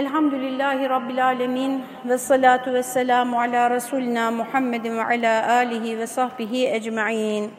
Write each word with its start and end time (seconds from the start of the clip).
Elhamdülillahi 0.00 0.88
Rabbil 0.88 1.26
Alemin 1.26 1.82
ve 2.04 2.18
salatu 2.18 2.72
ve 2.72 2.82
selamu 2.82 3.40
ala 3.40 3.70
Resulina 3.70 4.30
Muhammedin 4.30 4.96
ve 4.96 5.04
ala 5.04 5.52
alihi 5.52 5.98
ve 5.98 6.06
sahbihi 6.06 6.68
ecma'in. 6.68 7.50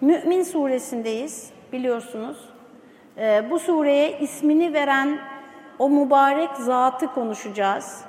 Mü'min 0.00 0.42
suresindeyiz 0.42 1.50
biliyorsunuz. 1.72 2.36
Ee, 3.18 3.44
bu 3.50 3.58
sureye 3.58 4.18
ismini 4.18 4.74
veren 4.74 5.18
o 5.78 5.90
mübarek 5.90 6.56
zatı 6.56 7.06
konuşacağız. 7.06 8.04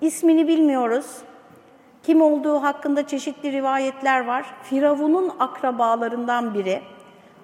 İsmini 0.00 0.48
bilmiyoruz. 0.48 1.16
Kim 2.02 2.22
olduğu 2.22 2.62
hakkında 2.62 3.06
çeşitli 3.06 3.52
rivayetler 3.52 4.26
var. 4.26 4.46
Firavun'un 4.62 5.32
akrabalarından 5.38 6.54
biri. 6.54 6.82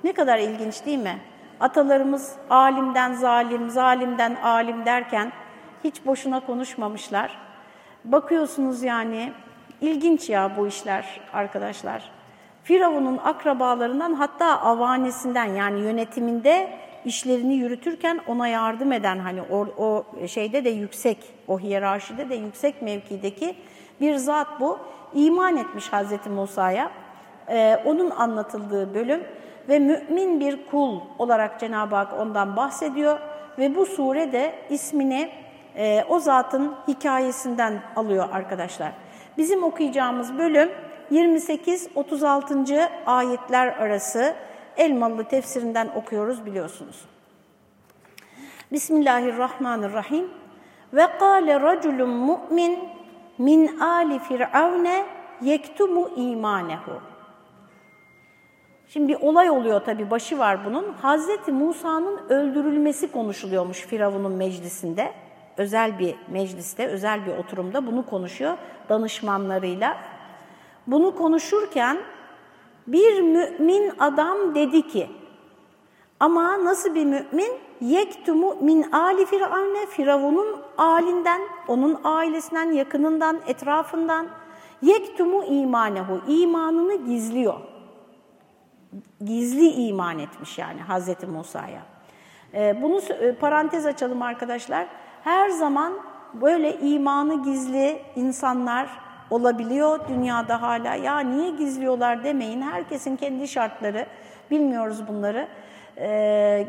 Ne 0.04 0.12
kadar 0.12 0.38
ilginç 0.38 0.86
değil 0.86 0.98
mi? 0.98 1.18
Atalarımız 1.60 2.32
alimden 2.50 3.12
zalim, 3.12 3.70
zalimden 3.70 4.34
alim 4.34 4.86
derken 4.86 5.32
hiç 5.84 6.06
boşuna 6.06 6.40
konuşmamışlar. 6.40 7.38
Bakıyorsunuz 8.04 8.82
yani 8.82 9.32
ilginç 9.80 10.30
ya 10.30 10.56
bu 10.56 10.66
işler 10.66 11.20
arkadaşlar. 11.32 12.10
Firavun'un 12.64 13.18
akrabalarından 13.24 14.14
hatta 14.14 14.60
avanesinden 14.60 15.44
yani 15.44 15.80
yönetiminde 15.80 16.70
işlerini 17.04 17.54
yürütürken 17.54 18.20
ona 18.26 18.48
yardım 18.48 18.92
eden 18.92 19.18
hani 19.18 19.42
o, 19.42 19.66
o 19.78 20.04
şeyde 20.26 20.64
de 20.64 20.70
yüksek, 20.70 21.18
o 21.48 21.60
hiyerarşide 21.60 22.30
de 22.30 22.34
yüksek 22.34 22.82
mevkideki 22.82 23.56
bir 24.00 24.16
zat 24.16 24.60
bu. 24.60 24.78
İman 25.14 25.56
etmiş 25.56 25.92
Hazreti 25.92 26.30
Musa'ya. 26.30 26.90
Ee, 27.48 27.82
onun 27.84 28.10
anlatıldığı 28.10 28.94
bölüm 28.94 29.22
ve 29.68 29.78
mümin 29.78 30.40
bir 30.40 30.66
kul 30.66 31.00
olarak 31.18 31.60
Cenab-ı 31.60 31.96
Hak 31.96 32.20
ondan 32.20 32.56
bahsediyor 32.56 33.18
ve 33.58 33.74
bu 33.74 33.86
sure 33.86 34.32
de 34.32 34.54
ismini 34.70 35.30
e, 35.76 36.04
o 36.08 36.18
zatın 36.18 36.74
hikayesinden 36.88 37.82
alıyor 37.96 38.28
arkadaşlar. 38.32 38.92
Bizim 39.38 39.64
okuyacağımız 39.64 40.38
bölüm 40.38 40.70
28-36. 41.12 42.88
ayetler 43.06 43.66
arası 43.66 44.34
Elmalı 44.76 45.24
tefsirinden 45.24 45.88
okuyoruz 45.94 46.46
biliyorsunuz. 46.46 47.04
Bismillahirrahmanirrahim. 48.72 50.30
Ve 50.92 51.06
kâle 51.18 51.60
raculun 51.60 52.10
mu'min 52.10 52.78
min 53.38 53.78
ali 53.80 54.18
firavne 54.18 55.04
yektumu 55.42 56.08
imanehu. 56.16 57.00
Şimdi 58.88 59.08
bir 59.08 59.20
olay 59.20 59.50
oluyor 59.50 59.80
tabii, 59.80 60.10
başı 60.10 60.38
var 60.38 60.64
bunun. 60.64 60.92
Hazreti 60.92 61.52
Musa'nın 61.52 62.18
öldürülmesi 62.28 63.12
konuşuluyormuş 63.12 63.86
Firavun'un 63.86 64.32
meclisinde. 64.32 65.12
Özel 65.56 65.98
bir 65.98 66.14
mecliste, 66.28 66.86
özel 66.86 67.26
bir 67.26 67.36
oturumda 67.36 67.86
bunu 67.86 68.06
konuşuyor 68.06 68.58
danışmanlarıyla. 68.88 69.96
Bunu 70.86 71.14
konuşurken 71.14 71.98
bir 72.86 73.20
mümin 73.20 73.92
adam 73.98 74.54
dedi 74.54 74.88
ki, 74.88 75.10
ama 76.20 76.64
nasıl 76.64 76.94
bir 76.94 77.04
mümin? 77.04 77.52
Yektumu 77.80 78.56
min 78.60 78.92
ali 78.92 79.26
firavne, 79.26 79.86
Firavun'un 79.86 80.56
alinden, 80.78 81.40
onun 81.68 82.00
ailesinden, 82.04 82.72
yakınından, 82.72 83.40
etrafından. 83.46 84.26
Yektumu 84.82 85.44
imanehu, 85.44 86.20
imanını 86.28 87.06
gizliyor 87.06 87.54
gizli 89.24 89.68
iman 89.68 90.18
etmiş 90.18 90.58
yani 90.58 90.80
Hazreti 90.80 91.26
Musa'ya. 91.26 91.82
Ee, 92.54 92.82
bunu 92.82 93.00
parantez 93.40 93.86
açalım 93.86 94.22
arkadaşlar. 94.22 94.86
Her 95.24 95.48
zaman 95.48 95.92
böyle 96.34 96.78
imanı 96.78 97.44
gizli 97.44 98.02
insanlar 98.16 98.88
olabiliyor 99.30 100.08
dünyada 100.08 100.62
hala. 100.62 100.94
Ya 100.94 101.18
niye 101.18 101.50
gizliyorlar 101.50 102.24
demeyin. 102.24 102.62
Herkesin 102.62 103.16
kendi 103.16 103.48
şartları. 103.48 104.06
Bilmiyoruz 104.50 105.08
bunları. 105.08 105.48
Ee, 105.98 106.66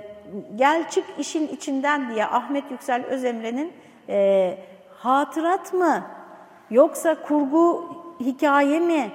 gel 0.56 0.90
çık 0.90 1.06
işin 1.20 1.48
içinden 1.48 2.10
diye 2.10 2.26
Ahmet 2.26 2.72
Yüksel 2.72 3.06
Özemre'nin 3.06 3.74
e, 4.10 4.58
hatırat 4.98 5.74
mı 5.74 6.04
yoksa 6.70 7.16
kurgu 7.24 7.86
hikaye 8.20 8.80
mi 8.80 9.12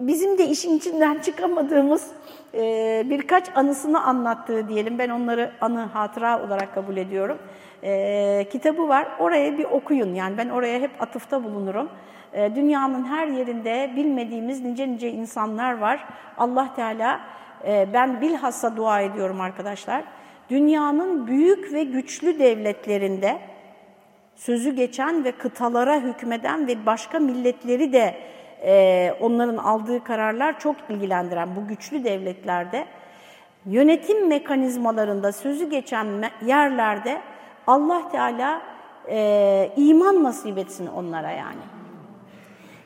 bizim 0.00 0.38
de 0.38 0.46
işin 0.46 0.78
içinden 0.78 1.18
çıkamadığımız 1.18 2.10
e, 2.54 3.02
birkaç 3.10 3.56
anısını 3.56 4.02
anlattığı 4.02 4.68
diyelim. 4.68 4.98
Ben 4.98 5.08
onları 5.08 5.50
anı, 5.60 5.80
hatıra 5.80 6.46
olarak 6.46 6.74
kabul 6.74 6.96
ediyorum. 6.96 7.38
E, 7.82 8.46
kitabı 8.52 8.88
var. 8.88 9.08
Oraya 9.18 9.58
bir 9.58 9.64
okuyun. 9.64 10.14
Yani 10.14 10.38
ben 10.38 10.48
oraya 10.48 10.80
hep 10.80 11.02
atıfta 11.02 11.44
bulunurum. 11.44 11.88
E, 12.32 12.54
dünyanın 12.54 13.04
her 13.04 13.26
yerinde 13.26 13.92
bilmediğimiz 13.96 14.64
nice 14.64 14.88
nice 14.88 15.10
insanlar 15.10 15.78
var. 15.78 16.04
Allah 16.38 16.74
Teala, 16.76 17.20
e, 17.66 17.88
ben 17.92 18.20
bilhassa 18.20 18.76
dua 18.76 19.00
ediyorum 19.00 19.40
arkadaşlar. 19.40 20.04
Dünyanın 20.50 21.26
büyük 21.26 21.72
ve 21.72 21.84
güçlü 21.84 22.38
devletlerinde 22.38 23.38
sözü 24.36 24.76
geçen 24.76 25.24
ve 25.24 25.32
kıtalara 25.32 26.00
hükmeden 26.00 26.66
ve 26.66 26.86
başka 26.86 27.18
milletleri 27.18 27.92
de 27.92 28.14
e, 28.62 29.14
onların 29.20 29.56
aldığı 29.56 30.04
kararlar 30.04 30.60
çok 30.60 30.76
ilgilendiren 30.88 31.56
bu 31.56 31.68
güçlü 31.68 32.04
devletlerde 32.04 32.86
yönetim 33.66 34.28
mekanizmalarında 34.28 35.32
sözü 35.32 35.70
geçen 35.70 36.06
yerlerde 36.46 37.20
Allah 37.66 38.08
Teala 38.08 38.62
e, 39.08 39.70
iman 39.76 40.24
nasip 40.24 40.58
etsin 40.58 40.86
onlara 40.86 41.30
yani. 41.30 41.62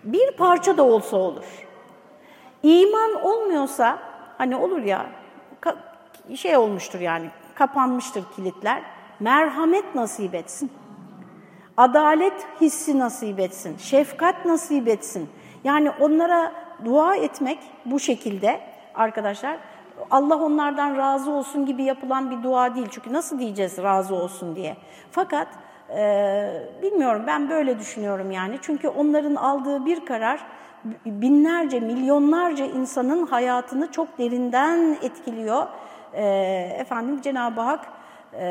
Bir 0.05 0.31
parça 0.37 0.77
da 0.77 0.83
olsa 0.83 1.17
olur. 1.17 1.45
İman 2.63 3.23
olmuyorsa 3.23 3.99
hani 4.39 4.57
olur 4.57 4.83
ya 4.83 5.07
şey 6.37 6.57
olmuştur 6.57 7.01
yani 7.01 7.31
kapanmıştır 7.55 8.25
kilitler. 8.37 8.83
Merhamet 9.21 9.95
nasip 9.95 10.35
etsin. 10.35 10.71
Adalet 11.77 12.47
hissi 12.61 12.99
nasip 12.99 13.41
etsin. 13.41 13.77
Şefkat 13.77 14.45
nasip 14.45 14.89
etsin. 14.89 15.31
Yani 15.65 15.91
onlara 16.01 16.53
dua 16.85 17.17
etmek 17.17 17.59
bu 17.85 18.01
şekilde 18.01 18.61
arkadaşlar 18.95 19.59
Allah 20.11 20.37
onlardan 20.37 20.97
razı 20.97 21.31
olsun 21.31 21.67
gibi 21.67 21.83
yapılan 21.83 22.31
bir 22.31 22.43
dua 22.43 22.75
değil. 22.75 22.87
Çünkü 22.91 23.13
nasıl 23.13 23.39
diyeceğiz 23.39 23.79
razı 23.79 24.15
olsun 24.15 24.57
diye. 24.57 24.77
Fakat 25.11 25.49
e, 25.97 26.63
bilmiyorum 26.83 27.23
ben 27.27 27.51
böyle 27.51 27.79
düşünüyorum 27.79 28.31
yani. 28.31 28.59
Çünkü 28.63 28.89
onların 28.89 29.35
aldığı 29.35 29.87
bir 29.87 30.07
karar 30.07 30.41
binlerce, 31.07 31.81
milyonlarca 31.81 32.65
insanın 32.65 33.27
hayatını 33.27 33.93
çok 33.93 34.19
derinden 34.19 34.97
etkiliyor. 35.03 35.67
E, 36.13 36.25
efendim 36.79 37.21
Cenab-ı 37.21 37.61
Hak 37.61 37.87
e, 38.35 38.45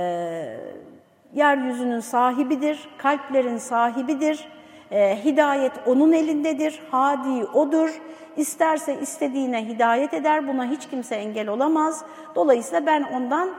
yeryüzünün 1.33 1.99
sahibidir, 1.99 2.89
kalplerin 2.97 3.57
sahibidir 3.57 4.47
e, 4.91 5.23
hidayet 5.25 5.71
onun 5.85 6.11
elindedir, 6.11 6.81
hadi 6.91 7.45
odur. 7.45 8.01
İsterse 8.37 8.99
istediğine 9.01 9.67
hidayet 9.67 10.13
eder, 10.13 10.47
buna 10.47 10.65
hiç 10.65 10.89
kimse 10.89 11.15
engel 11.15 11.47
olamaz. 11.47 12.05
Dolayısıyla 12.35 12.85
ben 12.85 13.03
ondan 13.03 13.49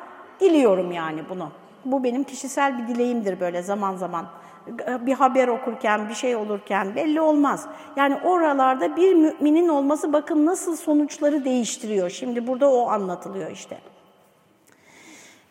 diliyorum 0.40 0.92
yani 0.92 1.20
bunu. 1.28 1.48
Bu 1.84 2.04
benim 2.04 2.24
kişisel 2.24 2.78
bir 2.78 2.94
dileğimdir 2.94 3.40
böyle 3.40 3.62
zaman 3.62 3.96
zaman. 3.96 4.26
Bir 5.00 5.12
haber 5.12 5.48
okurken, 5.48 6.08
bir 6.08 6.14
şey 6.14 6.36
olurken 6.36 6.96
belli 6.96 7.20
olmaz. 7.20 7.66
Yani 7.96 8.16
oralarda 8.24 8.96
bir 8.96 9.14
müminin 9.14 9.68
olması 9.68 10.12
bakın 10.12 10.46
nasıl 10.46 10.76
sonuçları 10.76 11.44
değiştiriyor. 11.44 12.10
Şimdi 12.10 12.46
burada 12.46 12.72
o 12.72 12.88
anlatılıyor 12.88 13.50
işte. 13.50 13.78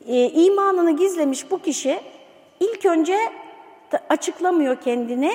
Ee, 0.08 0.30
imanını 0.30 0.92
gizlemiş 0.92 1.52
bu 1.52 1.62
kişi 1.62 2.00
ilk 2.60 2.86
önce 2.86 3.18
açıklamıyor 4.10 4.76
kendini, 4.76 5.32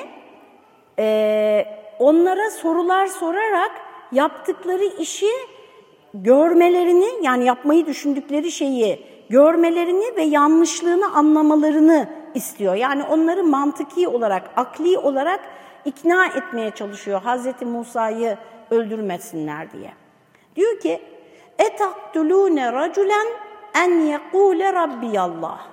e, 0.98 1.66
onlara 1.98 2.50
sorular 2.50 3.06
sorarak 3.06 3.70
yaptıkları 4.12 4.84
işi 4.84 5.30
görmelerini 6.14 7.06
yani 7.22 7.44
yapmayı 7.44 7.86
düşündükleri 7.86 8.50
şeyi 8.52 9.06
görmelerini 9.30 10.16
ve 10.16 10.22
yanlışlığını 10.22 11.12
anlamalarını 11.14 12.08
istiyor. 12.34 12.74
Yani 12.74 13.04
onları 13.04 13.44
mantıki 13.44 14.08
olarak, 14.08 14.50
akli 14.56 14.98
olarak 14.98 15.40
ikna 15.84 16.26
etmeye 16.26 16.70
çalışıyor 16.70 17.22
Hazreti 17.22 17.64
Musa'yı 17.64 18.38
öldürmesinler 18.70 19.72
diye. 19.72 19.92
Diyor 20.56 20.80
ki: 20.80 21.02
"Etaktulune 21.58 22.72
raculen 22.72 23.26
en 23.74 24.00
yekule 24.00 24.72
rabbiyallah." 24.72 25.66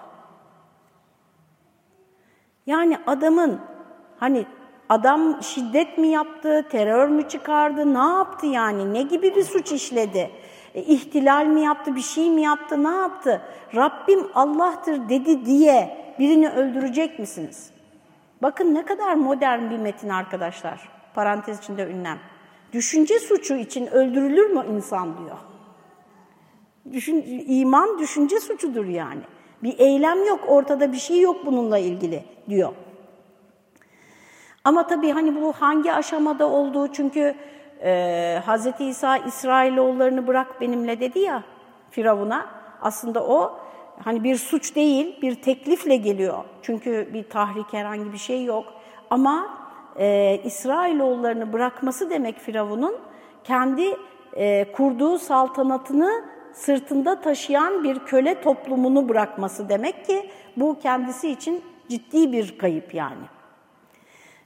Yani 2.66 2.98
adamın 3.08 3.62
hani 4.20 4.46
Adam 4.90 5.44
şiddet 5.44 5.98
mi 5.98 6.08
yaptı, 6.08 6.66
terör 6.72 7.08
mü 7.08 7.28
çıkardı, 7.30 7.94
ne 7.94 8.14
yaptı 8.14 8.46
yani, 8.46 8.94
ne 8.94 9.02
gibi 9.02 9.36
bir 9.36 9.44
suç 9.44 9.72
işledi? 9.72 10.32
E, 10.76 10.82
ihtilal 10.82 11.46
mi 11.46 11.62
yaptı, 11.62 11.96
bir 11.96 12.02
şey 12.02 12.30
mi 12.30 12.42
yaptı, 12.42 12.84
ne 12.84 12.96
yaptı? 12.96 13.42
Rabbim 13.76 14.28
Allah'tır 14.36 15.10
dedi 15.10 15.46
diye 15.46 15.98
birini 16.20 16.50
öldürecek 16.50 17.20
misiniz? 17.20 17.72
Bakın 18.42 18.76
ne 18.76 18.86
kadar 18.86 19.14
modern 19.14 19.70
bir 19.70 19.78
metin 19.78 20.10
arkadaşlar. 20.10 20.90
Parantez 21.16 21.60
içinde 21.60 21.88
ünlem. 21.88 22.20
Düşünce 22.74 23.20
suçu 23.20 23.56
için 23.56 23.88
öldürülür 23.88 24.50
mü 24.50 24.64
insan 24.76 25.18
diyor. 25.18 25.38
Düşün, 26.94 27.46
iman 27.48 28.00
düşünce 28.00 28.40
suçudur 28.40 28.86
yani. 28.86 29.22
Bir 29.64 29.80
eylem 29.80 30.26
yok, 30.26 30.40
ortada 30.48 30.92
bir 30.92 30.98
şey 30.98 31.20
yok 31.20 31.46
bununla 31.46 31.78
ilgili 31.78 32.24
diyor. 32.50 32.74
Ama 34.64 34.88
tabii 34.88 35.12
hani 35.12 35.42
bu 35.42 35.54
hangi 35.54 35.94
aşamada 35.94 36.48
olduğu 36.48 36.88
çünkü 36.88 37.36
e, 37.84 38.40
Hz. 38.48 38.68
İsa 38.80 39.18
İsrailoğullarını 39.18 40.28
bırak 40.28 40.62
benimle 40.62 41.00
dedi 41.00 41.20
ya 41.20 41.44
Firavun'a. 41.92 42.46
Aslında 42.82 43.26
o 43.26 43.60
hani 44.04 44.24
bir 44.24 44.36
suç 44.36 44.76
değil, 44.76 45.22
bir 45.22 45.42
teklifle 45.42 45.96
geliyor. 45.96 46.44
Çünkü 46.62 47.10
bir 47.14 47.30
tahrik 47.30 47.74
herhangi 47.74 48.14
bir 48.14 48.18
şey 48.18 48.44
yok. 48.44 48.74
Ama 49.10 49.58
e, 50.00 50.40
İsrailoğullarını 50.44 51.54
bırakması 51.54 52.10
demek 52.10 52.40
Firavun'un 52.40 52.96
kendi 53.44 53.98
e, 54.34 54.72
kurduğu 54.72 55.18
saltanatını 55.18 56.24
sırtında 56.54 57.22
taşıyan 57.22 57.84
bir 57.84 58.00
köle 58.00 58.42
toplumunu 58.42 59.10
bırakması 59.10 59.70
demek 59.70 60.06
ki 60.06 60.30
bu 60.58 60.80
kendisi 60.80 61.30
için 61.30 61.62
ciddi 61.90 62.32
bir 62.32 62.58
kayıp 62.58 62.94
yani. 62.94 63.33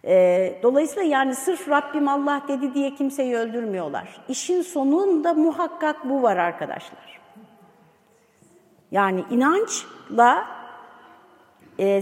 E, 0.07 0.59
dolayısıyla 0.63 1.03
yani 1.03 1.35
sırf 1.35 1.69
Rabbim 1.69 2.07
Allah 2.07 2.41
dedi 2.47 2.73
diye 2.73 2.95
kimseyi 2.95 3.35
öldürmüyorlar. 3.35 4.21
İşin 4.27 4.61
sonunda 4.61 5.33
muhakkak 5.33 6.09
bu 6.09 6.23
var 6.23 6.37
arkadaşlar. 6.37 7.19
Yani 8.91 9.23
inançla 9.31 10.47
e, 11.79 12.01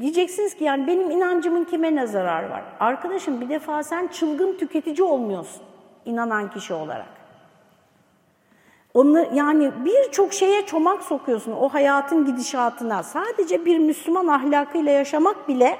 diyeceksiniz 0.00 0.54
ki 0.54 0.64
yani 0.64 0.86
benim 0.86 1.10
inancımın 1.10 1.64
kime 1.64 1.94
ne 1.94 2.06
zararı 2.06 2.50
var? 2.50 2.62
Arkadaşım 2.80 3.40
bir 3.40 3.48
defa 3.48 3.82
sen 3.82 4.06
çılgın 4.06 4.56
tüketici 4.58 5.02
olmuyorsun 5.02 5.62
inanan 6.04 6.50
kişi 6.50 6.74
olarak. 6.74 7.18
Onu, 8.94 9.26
yani 9.34 9.72
birçok 9.84 10.32
şeye 10.32 10.66
çomak 10.66 11.02
sokuyorsun 11.02 11.52
o 11.52 11.68
hayatın 11.68 12.24
gidişatına. 12.24 13.02
Sadece 13.02 13.64
bir 13.64 13.78
Müslüman 13.78 14.26
ahlakıyla 14.26 14.92
yaşamak 14.92 15.48
bile 15.48 15.78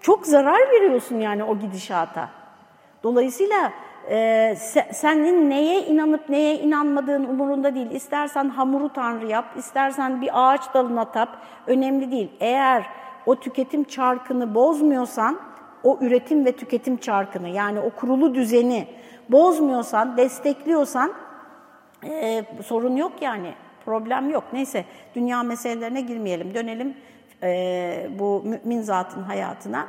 çok 0.00 0.26
zarar 0.26 0.70
veriyorsun 0.72 1.20
yani 1.20 1.44
o 1.44 1.58
gidişata. 1.58 2.28
Dolayısıyla 3.02 3.72
e, 4.10 4.54
senin 4.92 5.50
neye 5.50 5.86
inanıp 5.86 6.28
neye 6.28 6.54
inanmadığın 6.54 7.24
umurunda 7.24 7.74
değil. 7.74 7.90
İstersen 7.90 8.48
hamuru 8.48 8.92
tanrı 8.92 9.26
yap, 9.26 9.44
istersen 9.56 10.22
bir 10.22 10.30
ağaç 10.32 10.74
dalına 10.74 11.04
tap, 11.04 11.28
önemli 11.66 12.12
değil. 12.12 12.30
Eğer 12.40 12.86
o 13.26 13.36
tüketim 13.36 13.84
çarkını 13.84 14.54
bozmuyorsan, 14.54 15.38
o 15.84 15.98
üretim 16.00 16.44
ve 16.44 16.52
tüketim 16.52 16.96
çarkını 16.96 17.48
yani 17.48 17.80
o 17.80 17.90
kurulu 17.90 18.34
düzeni 18.34 18.88
bozmuyorsan, 19.28 20.16
destekliyorsan 20.16 21.12
e, 22.04 22.44
sorun 22.64 22.96
yok 22.96 23.12
yani, 23.20 23.54
problem 23.84 24.30
yok. 24.30 24.44
Neyse 24.52 24.84
dünya 25.14 25.42
meselelerine 25.42 26.00
girmeyelim, 26.00 26.54
dönelim 26.54 26.96
e, 27.42 28.06
bu 28.18 28.42
mümin 28.44 28.82
zatın 28.82 29.22
hayatına. 29.22 29.86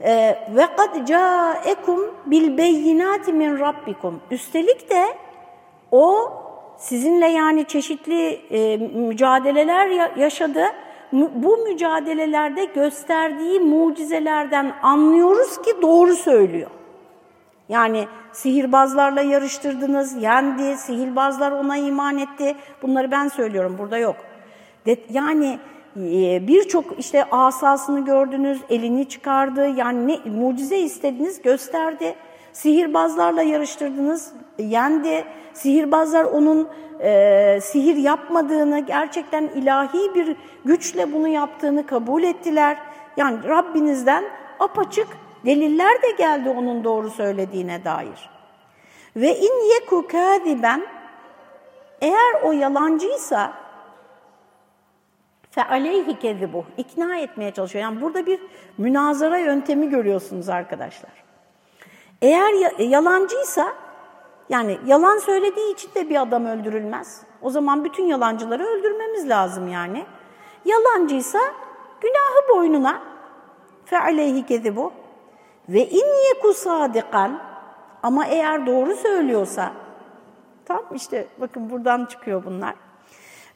E, 0.00 0.38
ve 0.56 0.66
kad 0.76 1.06
ca'ekum 1.06 2.00
bil 2.26 2.58
beyinati 2.58 3.32
min 3.32 3.58
rabbikum. 3.58 4.20
Üstelik 4.30 4.90
de 4.90 5.04
o 5.90 6.32
sizinle 6.78 7.26
yani 7.26 7.64
çeşitli 7.64 8.40
e, 8.50 8.76
mücadeleler 8.76 10.16
yaşadı. 10.16 10.64
Bu 11.12 11.56
mücadelelerde 11.56 12.64
gösterdiği 12.64 13.60
mucizelerden 13.60 14.72
anlıyoruz 14.82 15.62
ki 15.62 15.70
doğru 15.82 16.14
söylüyor. 16.14 16.70
Yani 17.68 18.08
sihirbazlarla 18.32 19.20
yarıştırdınız, 19.20 20.22
yendi, 20.22 20.76
sihirbazlar 20.76 21.52
ona 21.52 21.76
iman 21.76 22.18
etti. 22.18 22.56
Bunları 22.82 23.10
ben 23.10 23.28
söylüyorum, 23.28 23.76
burada 23.78 23.98
yok. 23.98 24.16
Yani 25.10 25.46
ee, 25.46 25.73
birçok 25.96 26.98
işte 26.98 27.24
asasını 27.30 28.04
gördünüz, 28.04 28.60
elini 28.70 29.08
çıkardı, 29.08 29.68
yani 29.68 30.08
ne, 30.08 30.30
mucize 30.30 30.78
istediniz 30.78 31.42
gösterdi. 31.42 32.14
Sihirbazlarla 32.52 33.42
yarıştırdınız, 33.42 34.32
yendi. 34.58 35.24
Sihirbazlar 35.52 36.24
onun 36.24 36.68
e, 37.00 37.58
sihir 37.62 37.96
yapmadığını, 37.96 38.78
gerçekten 38.78 39.44
ilahi 39.44 40.14
bir 40.14 40.36
güçle 40.64 41.12
bunu 41.12 41.28
yaptığını 41.28 41.86
kabul 41.86 42.22
ettiler. 42.22 42.76
Yani 43.16 43.48
Rabbinizden 43.48 44.24
apaçık 44.60 45.08
deliller 45.46 46.02
de 46.02 46.10
geldi 46.18 46.48
onun 46.48 46.84
doğru 46.84 47.10
söylediğine 47.10 47.84
dair. 47.84 48.30
Ve 49.16 49.36
in 49.38 49.74
yeku 49.74 50.06
kâdiben 50.06 50.86
eğer 52.00 52.42
o 52.42 52.52
yalancıysa 52.52 53.63
fe 55.54 55.64
aleyhi 55.64 56.18
kezibuh 56.18 56.64
ikna 56.76 57.16
etmeye 57.16 57.50
çalışıyor. 57.50 57.82
Yani 57.82 58.00
burada 58.00 58.26
bir 58.26 58.40
münazara 58.78 59.38
yöntemi 59.38 59.90
görüyorsunuz 59.90 60.48
arkadaşlar. 60.48 61.12
Eğer 62.22 62.80
yalancıysa 62.80 63.72
yani 64.48 64.78
yalan 64.86 65.18
söylediği 65.18 65.74
için 65.74 65.94
de 65.94 66.08
bir 66.10 66.22
adam 66.22 66.46
öldürülmez. 66.46 67.22
O 67.42 67.50
zaman 67.50 67.84
bütün 67.84 68.04
yalancıları 68.04 68.64
öldürmemiz 68.64 69.28
lazım 69.28 69.68
yani. 69.68 70.06
Yalancıysa 70.64 71.38
günahı 72.00 72.48
boynuna 72.54 73.02
fe 73.84 73.98
aleyhi 73.98 74.46
kezibuh 74.46 74.90
ve 75.68 75.88
in 75.88 76.26
yeku 76.28 76.52
sadikan 76.52 77.40
ama 78.02 78.26
eğer 78.26 78.66
doğru 78.66 78.96
söylüyorsa 78.96 79.72
tam 80.64 80.84
işte 80.94 81.26
bakın 81.40 81.70
buradan 81.70 82.04
çıkıyor 82.04 82.44
bunlar. 82.44 82.74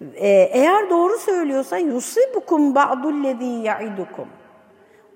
Ee, 0.00 0.28
eğer 0.52 0.90
doğru 0.90 1.18
söylüyorsa 1.18 1.78
yusibukum 1.78 2.74
ba'dullezî 2.74 3.44
ya'idukum. 3.44 4.28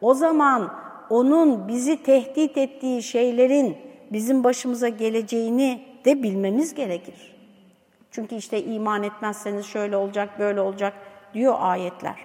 O 0.00 0.14
zaman 0.14 0.74
onun 1.10 1.68
bizi 1.68 2.02
tehdit 2.02 2.58
ettiği 2.58 3.02
şeylerin 3.02 3.76
bizim 4.12 4.44
başımıza 4.44 4.88
geleceğini 4.88 5.82
de 6.04 6.22
bilmemiz 6.22 6.74
gerekir. 6.74 7.36
Çünkü 8.10 8.34
işte 8.34 8.62
iman 8.62 9.02
etmezseniz 9.02 9.66
şöyle 9.66 9.96
olacak, 9.96 10.38
böyle 10.38 10.60
olacak 10.60 10.94
diyor 11.34 11.54
ayetler. 11.60 12.16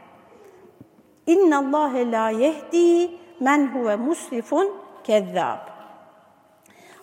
İnna 1.28 1.58
Allah 1.58 1.92
la 2.12 2.30
yehdi 2.30 3.12
men 3.40 3.68
huve 3.68 3.96
musrifun 3.96 4.72
kezzab. 5.04 5.58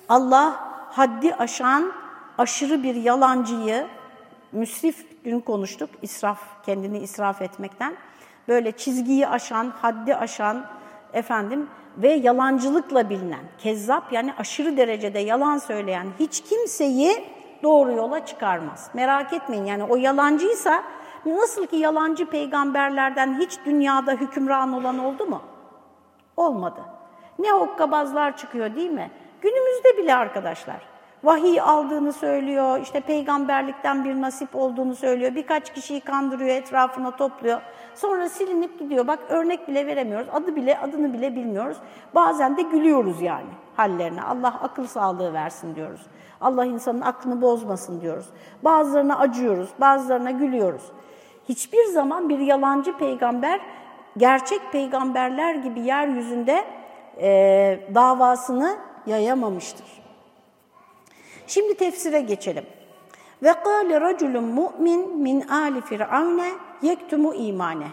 Allah 0.09 0.53
haddi 0.91 1.35
aşan 1.35 1.93
aşırı 2.39 2.83
bir 2.83 2.95
yalancıyı 2.95 3.87
müsrif 4.53 5.14
dün 5.25 5.41
konuştuk, 5.41 5.91
israf, 6.03 6.65
kendini 6.67 6.99
israf 6.99 7.43
etmekten. 7.43 7.97
Böyle 8.49 8.73
çizgiyi 8.73 9.29
aşan, 9.29 9.73
haddi 9.83 10.15
aşan 10.15 10.67
efendim 11.13 11.69
ve 11.97 12.13
yalancılıkla 12.13 13.11
bilinen, 13.11 13.45
kezzap 13.59 14.13
yani 14.13 14.35
aşırı 14.39 14.77
derecede 14.77 15.19
yalan 15.19 15.59
söyleyen 15.59 16.07
hiç 16.19 16.41
kimseyi 16.41 17.25
doğru 17.63 17.93
yola 17.93 18.27
çıkarmaz. 18.27 18.91
Merak 18.95 19.33
etmeyin 19.33 19.65
yani 19.65 19.85
o 19.85 19.97
yalancıysa 19.97 20.83
nasıl 21.27 21.67
ki 21.67 21.77
yalancı 21.77 22.27
peygamberlerden 22.27 23.39
hiç 23.41 23.59
dünyada 23.67 24.13
hükümran 24.13 24.73
olan 24.73 24.99
oldu 24.99 25.27
mu? 25.27 25.43
Olmadı. 26.37 26.81
Ne 27.39 27.51
hokkabazlar 27.51 28.37
çıkıyor 28.37 28.75
değil 28.75 28.91
mi? 28.91 29.11
Günümüzde 29.41 29.99
bile 29.99 30.15
arkadaşlar 30.15 30.94
vahiy 31.25 31.61
aldığını 31.61 32.13
söylüyor, 32.13 32.81
işte 32.81 33.01
peygamberlikten 33.01 34.05
bir 34.05 34.21
nasip 34.21 34.57
olduğunu 34.57 34.95
söylüyor, 34.95 35.35
birkaç 35.35 35.75
kişiyi 35.75 36.01
kandırıyor, 36.01 36.51
etrafına 36.51 37.17
topluyor. 37.17 37.61
Sonra 37.95 38.29
silinip 38.29 38.79
gidiyor. 38.79 39.07
Bak 39.07 39.19
örnek 39.29 39.69
bile 39.69 39.87
veremiyoruz, 39.87 40.29
adı 40.33 40.57
bile 40.57 40.79
adını 40.79 41.13
bile 41.13 41.37
bilmiyoruz. 41.37 41.77
Bazen 42.15 42.57
de 42.57 42.63
gülüyoruz 42.63 43.23
yani 43.23 43.51
hallerine. 43.77 44.23
Allah 44.23 44.59
akıl 44.63 44.87
sağlığı 44.87 45.33
versin 45.33 45.75
diyoruz. 45.75 46.07
Allah 46.41 46.65
insanın 46.65 47.01
aklını 47.01 47.43
bozmasın 47.43 48.01
diyoruz. 48.01 48.27
Bazılarına 48.63 49.19
acıyoruz, 49.19 49.69
bazılarına 49.81 50.31
gülüyoruz. 50.31 50.83
Hiçbir 51.49 51.85
zaman 51.85 52.29
bir 52.29 52.39
yalancı 52.39 52.97
peygamber 52.97 53.61
gerçek 54.17 54.61
peygamberler 54.73 55.55
gibi 55.55 55.81
yeryüzünde 55.81 56.65
e, 57.21 57.81
davasını 57.95 58.77
yayamamıştır. 59.07 60.04
Şimdi 61.47 61.75
tefsire 61.75 62.21
geçelim. 62.21 62.65
Ve 63.43 63.53
kâle 63.53 64.01
raculun 64.01 64.45
mu'min 64.45 65.19
min 65.19 65.49
ali 65.49 65.81
firavne 65.81 66.51
yektumu 66.83 67.35
imane. 67.35 67.87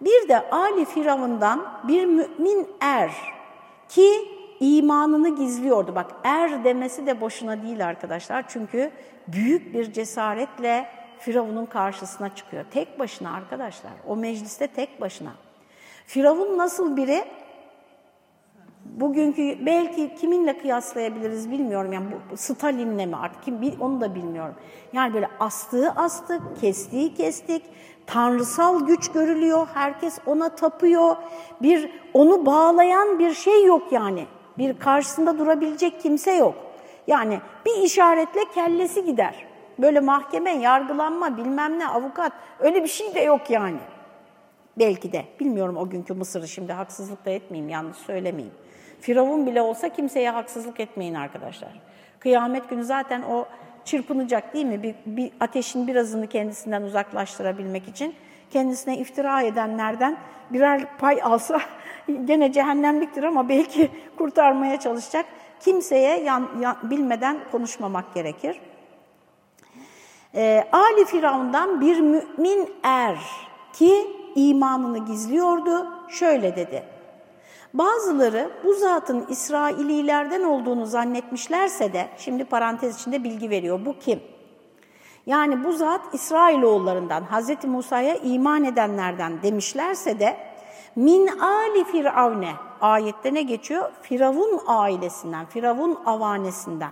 Bir 0.00 0.28
de 0.28 0.50
Ali 0.50 0.84
Firavundan 0.84 1.80
bir 1.88 2.04
mümin 2.04 2.68
er 2.80 3.10
ki 3.88 4.28
imanını 4.60 5.36
gizliyordu. 5.36 5.94
Bak 5.94 6.10
er 6.24 6.64
demesi 6.64 7.06
de 7.06 7.20
boşuna 7.20 7.62
değil 7.62 7.86
arkadaşlar. 7.86 8.44
Çünkü 8.48 8.90
büyük 9.28 9.74
bir 9.74 9.92
cesaretle 9.92 10.88
Firavun'un 11.18 11.66
karşısına 11.66 12.34
çıkıyor. 12.34 12.64
Tek 12.70 12.98
başına 12.98 13.34
arkadaşlar. 13.34 13.92
O 14.06 14.16
mecliste 14.16 14.66
tek 14.66 15.00
başına. 15.00 15.32
Firavun 16.06 16.58
nasıl 16.58 16.96
biri? 16.96 17.24
Bugünkü 18.96 19.66
belki 19.66 20.14
kiminle 20.14 20.58
kıyaslayabiliriz 20.58 21.50
bilmiyorum. 21.50 21.92
Yani 21.92 22.06
bu 22.30 22.36
Stalin'le 22.36 23.06
mi 23.06 23.16
artık 23.16 23.42
kim 23.42 23.76
onu 23.80 24.00
da 24.00 24.14
bilmiyorum. 24.14 24.54
Yani 24.92 25.14
böyle 25.14 25.28
astığı 25.40 25.90
astık, 25.90 26.42
kestiği 26.60 27.14
kestik. 27.14 27.62
Tanrısal 28.06 28.86
güç 28.86 29.12
görülüyor. 29.12 29.68
Herkes 29.74 30.18
ona 30.26 30.48
tapıyor. 30.48 31.16
Bir 31.62 31.90
onu 32.14 32.46
bağlayan 32.46 33.18
bir 33.18 33.34
şey 33.34 33.64
yok 33.64 33.92
yani. 33.92 34.26
Bir 34.58 34.78
karşısında 34.78 35.38
durabilecek 35.38 36.00
kimse 36.00 36.32
yok. 36.32 36.54
Yani 37.06 37.40
bir 37.66 37.82
işaretle 37.82 38.40
kellesi 38.54 39.04
gider. 39.04 39.46
Böyle 39.78 40.00
mahkeme, 40.00 40.50
yargılanma, 40.50 41.36
bilmem 41.36 41.78
ne, 41.78 41.88
avukat 41.88 42.32
öyle 42.60 42.82
bir 42.82 42.88
şey 42.88 43.14
de 43.14 43.20
yok 43.20 43.50
yani. 43.50 43.78
Belki 44.78 45.12
de. 45.12 45.24
Bilmiyorum 45.40 45.76
o 45.76 45.90
günkü 45.90 46.14
Mısır'ı 46.14 46.48
şimdi 46.48 46.72
haksızlık 46.72 47.24
da 47.24 47.30
etmeyeyim, 47.30 47.68
yanlış 47.70 47.96
söylemeyeyim. 47.96 48.54
Firavun 49.06 49.46
bile 49.46 49.62
olsa 49.62 49.88
kimseye 49.88 50.30
haksızlık 50.30 50.80
etmeyin 50.80 51.14
arkadaşlar. 51.14 51.70
Kıyamet 52.20 52.70
günü 52.70 52.84
zaten 52.84 53.22
o 53.22 53.46
çırpınacak 53.84 54.54
değil 54.54 54.64
mi? 54.66 54.82
Bir, 54.82 54.94
bir 55.06 55.32
ateşin 55.40 55.86
birazını 55.86 56.26
kendisinden 56.26 56.82
uzaklaştırabilmek 56.82 57.88
için 57.88 58.14
kendisine 58.50 58.98
iftira 58.98 59.42
edenlerden 59.42 60.16
birer 60.50 60.96
pay 60.98 61.22
alsa 61.22 61.60
gene 62.24 62.52
cehennemliktir 62.52 63.22
ama 63.22 63.48
belki 63.48 63.90
kurtarmaya 64.18 64.80
çalışacak. 64.80 65.26
Kimseye 65.60 66.20
yan, 66.20 66.48
yan, 66.60 66.76
bilmeden 66.82 67.36
konuşmamak 67.52 68.14
gerekir. 68.14 68.60
Ee, 70.34 70.64
Ali 70.72 71.04
Firavun'dan 71.04 71.80
bir 71.80 72.00
mümin 72.00 72.70
er 72.82 73.18
ki 73.72 74.06
imanını 74.34 75.06
gizliyordu 75.06 75.86
şöyle 76.08 76.56
dedi. 76.56 76.95
Bazıları 77.78 78.50
bu 78.64 78.74
zatın 78.74 79.26
İsraililerden 79.28 80.42
olduğunu 80.42 80.86
zannetmişlerse 80.86 81.92
de, 81.92 82.08
şimdi 82.18 82.44
parantez 82.44 83.00
içinde 83.00 83.24
bilgi 83.24 83.50
veriyor, 83.50 83.80
bu 83.86 83.98
kim? 83.98 84.20
Yani 85.26 85.64
bu 85.64 85.72
zat 85.72 86.00
İsrailoğullarından, 86.12 87.22
Hz. 87.22 87.64
Musa'ya 87.64 88.16
iman 88.16 88.64
edenlerden 88.64 89.42
demişlerse 89.42 90.20
de, 90.20 90.36
min 90.96 91.26
ali 91.26 91.84
firavne, 91.84 92.52
ayette 92.80 93.34
ne 93.34 93.42
geçiyor? 93.42 93.90
Firavun 94.02 94.60
ailesinden, 94.66 95.46
Firavun 95.46 95.98
avanesinden. 96.06 96.90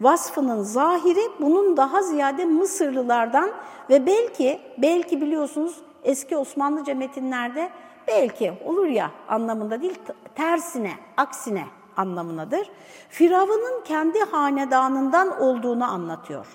Vasfının 0.00 0.62
zahiri 0.62 1.30
bunun 1.40 1.76
daha 1.76 2.02
ziyade 2.02 2.44
Mısırlılardan 2.44 3.50
ve 3.90 4.06
belki, 4.06 4.60
belki 4.78 5.20
biliyorsunuz 5.20 5.76
eski 6.04 6.36
Osmanlıca 6.36 6.94
metinlerde 6.94 7.70
belki 8.08 8.52
olur 8.64 8.86
ya 8.86 9.10
anlamında 9.28 9.82
değil, 9.82 9.98
tersine, 10.34 10.92
aksine 11.16 11.64
anlamındadır. 11.96 12.70
Firavun'un 13.08 13.84
kendi 13.84 14.20
hanedanından 14.20 15.40
olduğunu 15.40 15.84
anlatıyor. 15.84 16.46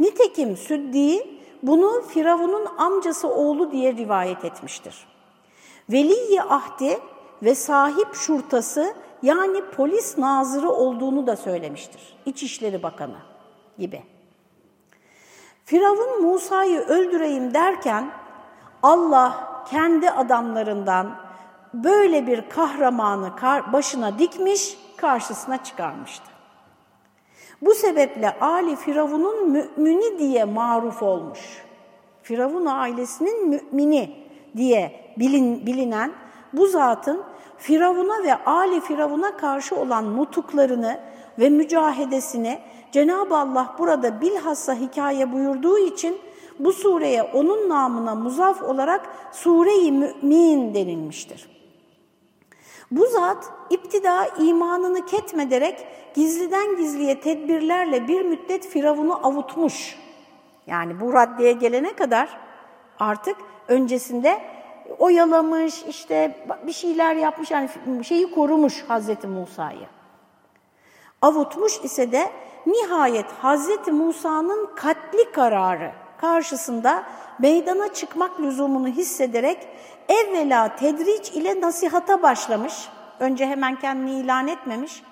Nitekim 0.00 0.56
Süddi 0.56 1.38
bunu 1.62 2.02
Firavun'un 2.08 2.66
amcası 2.78 3.28
oğlu 3.28 3.72
diye 3.72 3.92
rivayet 3.92 4.44
etmiştir. 4.44 5.06
Veliyi 5.92 6.42
Ahdi 6.42 6.98
ve 7.42 7.54
sahip 7.54 8.14
şurtası 8.14 8.94
yani 9.22 9.62
polis 9.76 10.18
nazırı 10.18 10.70
olduğunu 10.70 11.26
da 11.26 11.36
söylemiştir. 11.36 12.16
İçişleri 12.26 12.82
Bakanı 12.82 13.18
gibi. 13.78 14.02
Firavun 15.64 16.22
Musa'yı 16.22 16.80
öldüreyim 16.80 17.54
derken 17.54 18.10
Allah 18.82 19.57
kendi 19.70 20.10
adamlarından 20.10 21.16
böyle 21.74 22.26
bir 22.26 22.48
kahramanı 22.48 23.30
başına 23.72 24.18
dikmiş, 24.18 24.78
karşısına 24.96 25.64
çıkarmıştı. 25.64 26.26
Bu 27.62 27.74
sebeple 27.74 28.40
Ali 28.40 28.76
Firavun'un 28.76 29.50
mümini 29.50 30.18
diye 30.18 30.44
maruf 30.44 31.02
olmuş. 31.02 31.62
Firavun 32.22 32.66
ailesinin 32.66 33.48
mümini 33.48 34.16
diye 34.56 35.14
bilin, 35.18 35.66
bilinen 35.66 36.12
bu 36.52 36.66
zatın 36.66 37.22
Firavun'a 37.58 38.24
ve 38.24 38.44
Ali 38.44 38.80
Firavun'a 38.80 39.36
karşı 39.36 39.76
olan 39.76 40.16
nutuklarını 40.16 41.00
ve 41.38 41.48
mücahedesini 41.48 42.58
Cenab-ı 42.92 43.36
Allah 43.36 43.74
burada 43.78 44.20
bilhassa 44.20 44.74
hikaye 44.74 45.32
buyurduğu 45.32 45.78
için 45.78 46.18
bu 46.58 46.72
sureye 46.72 47.22
onun 47.22 47.68
namına 47.68 48.14
muzaf 48.14 48.62
olarak 48.62 49.06
Sure-i 49.32 49.92
Mü'min 49.92 50.74
denilmiştir. 50.74 51.48
Bu 52.90 53.06
zat 53.06 53.50
iptida 53.70 54.26
imanını 54.26 55.06
ketmederek 55.06 55.86
gizliden 56.14 56.76
gizliye 56.76 57.20
tedbirlerle 57.20 58.08
bir 58.08 58.22
müddet 58.22 58.68
Firavun'u 58.68 59.26
avutmuş. 59.26 59.98
Yani 60.66 61.00
bu 61.00 61.12
raddeye 61.12 61.52
gelene 61.52 61.92
kadar 61.92 62.38
artık 62.98 63.36
öncesinde 63.68 64.40
oyalamış, 64.98 65.82
işte 65.82 66.46
bir 66.66 66.72
şeyler 66.72 67.14
yapmış, 67.14 67.50
yani 67.50 67.68
şeyi 68.02 68.30
korumuş 68.34 68.84
Hazreti 68.88 69.26
Musa'yı. 69.26 69.86
Avutmuş 71.22 71.78
ise 71.84 72.12
de 72.12 72.30
nihayet 72.66 73.32
Hazreti 73.32 73.92
Musa'nın 73.92 74.68
katli 74.76 75.32
kararı 75.32 75.92
karşısında 76.20 77.02
meydana 77.38 77.92
çıkmak 77.92 78.40
lüzumunu 78.40 78.88
hissederek 78.88 79.68
evvela 80.08 80.76
tedriç 80.76 81.30
ile 81.30 81.60
nasihata 81.60 82.22
başlamış. 82.22 82.88
Önce 83.20 83.46
hemen 83.46 83.76
kendini 83.76 84.10
ilan 84.10 84.48
etmemiş. 84.48 85.02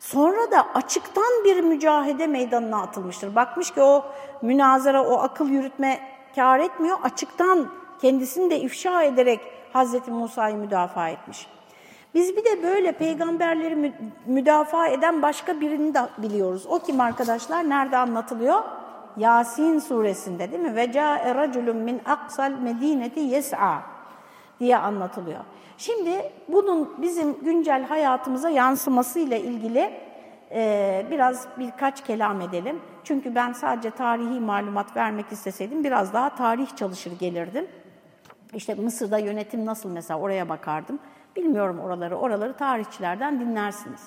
Sonra 0.00 0.50
da 0.50 0.66
açıktan 0.74 1.44
bir 1.44 1.60
mücahede 1.60 2.26
meydanına 2.26 2.82
atılmıştır. 2.82 3.34
Bakmış 3.34 3.70
ki 3.70 3.82
o 3.82 4.04
münazara, 4.42 5.04
o 5.04 5.18
akıl 5.18 5.48
yürütme 5.48 6.00
kar 6.34 6.58
etmiyor. 6.58 6.98
Açıktan 7.02 7.68
kendisini 8.00 8.50
de 8.50 8.60
ifşa 8.60 9.02
ederek 9.02 9.40
Hazreti 9.72 10.10
Musa'yı 10.10 10.56
müdafaa 10.56 11.08
etmiş. 11.08 11.46
Biz 12.14 12.36
bir 12.36 12.44
de 12.44 12.62
böyle 12.62 12.92
peygamberleri 12.92 13.94
müdafaa 14.26 14.86
eden 14.86 15.22
başka 15.22 15.60
birini 15.60 15.94
de 15.94 16.00
biliyoruz. 16.18 16.66
O 16.68 16.78
kim 16.78 17.00
arkadaşlar? 17.00 17.68
Nerede 17.68 17.96
anlatılıyor? 17.96 18.62
Yasin 19.20 19.78
suresinde 19.78 20.52
değil 20.52 20.62
mi? 20.62 20.76
Ve 20.76 20.92
ca'e 20.92 21.34
raculun 21.34 21.76
min 21.76 22.00
aksal 22.06 22.50
medineti 22.50 23.20
yes'a 23.20 23.82
diye 24.60 24.76
anlatılıyor. 24.76 25.40
Şimdi 25.78 26.32
bunun 26.48 27.02
bizim 27.02 27.40
güncel 27.40 27.84
hayatımıza 27.84 28.50
yansımasıyla 28.50 29.36
ilgili 29.36 30.00
e, 30.50 31.06
biraz 31.10 31.46
birkaç 31.58 32.04
kelam 32.04 32.40
edelim. 32.40 32.80
Çünkü 33.04 33.34
ben 33.34 33.52
sadece 33.52 33.90
tarihi 33.90 34.40
malumat 34.40 34.96
vermek 34.96 35.32
isteseydim 35.32 35.84
biraz 35.84 36.12
daha 36.12 36.34
tarih 36.34 36.76
çalışır 36.76 37.18
gelirdim. 37.18 37.66
İşte 38.54 38.74
Mısır'da 38.74 39.18
yönetim 39.18 39.66
nasıl 39.66 39.88
mesela 39.88 40.20
oraya 40.20 40.48
bakardım. 40.48 40.98
Bilmiyorum 41.36 41.80
oraları, 41.80 42.16
oraları 42.16 42.56
tarihçilerden 42.56 43.40
dinlersiniz. 43.40 44.00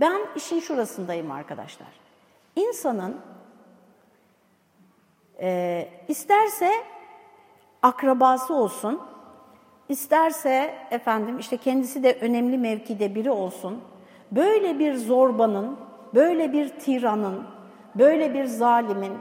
Ben 0.00 0.20
işin 0.36 0.60
şurasındayım 0.60 1.30
arkadaşlar. 1.30 1.88
İnsanın 2.56 3.16
e, 5.44 5.88
isterse 6.08 6.70
akrabası 7.82 8.54
olsun, 8.54 9.00
isterse 9.88 10.74
efendim 10.90 11.38
işte 11.38 11.56
kendisi 11.56 12.02
de 12.02 12.18
önemli 12.20 12.58
mevkide 12.58 13.14
biri 13.14 13.30
olsun, 13.30 13.80
böyle 14.32 14.78
bir 14.78 14.94
zorbanın, 14.94 15.76
böyle 16.14 16.52
bir 16.52 16.68
tiranın, 16.68 17.46
böyle 17.94 18.34
bir 18.34 18.44
zalimin 18.44 19.18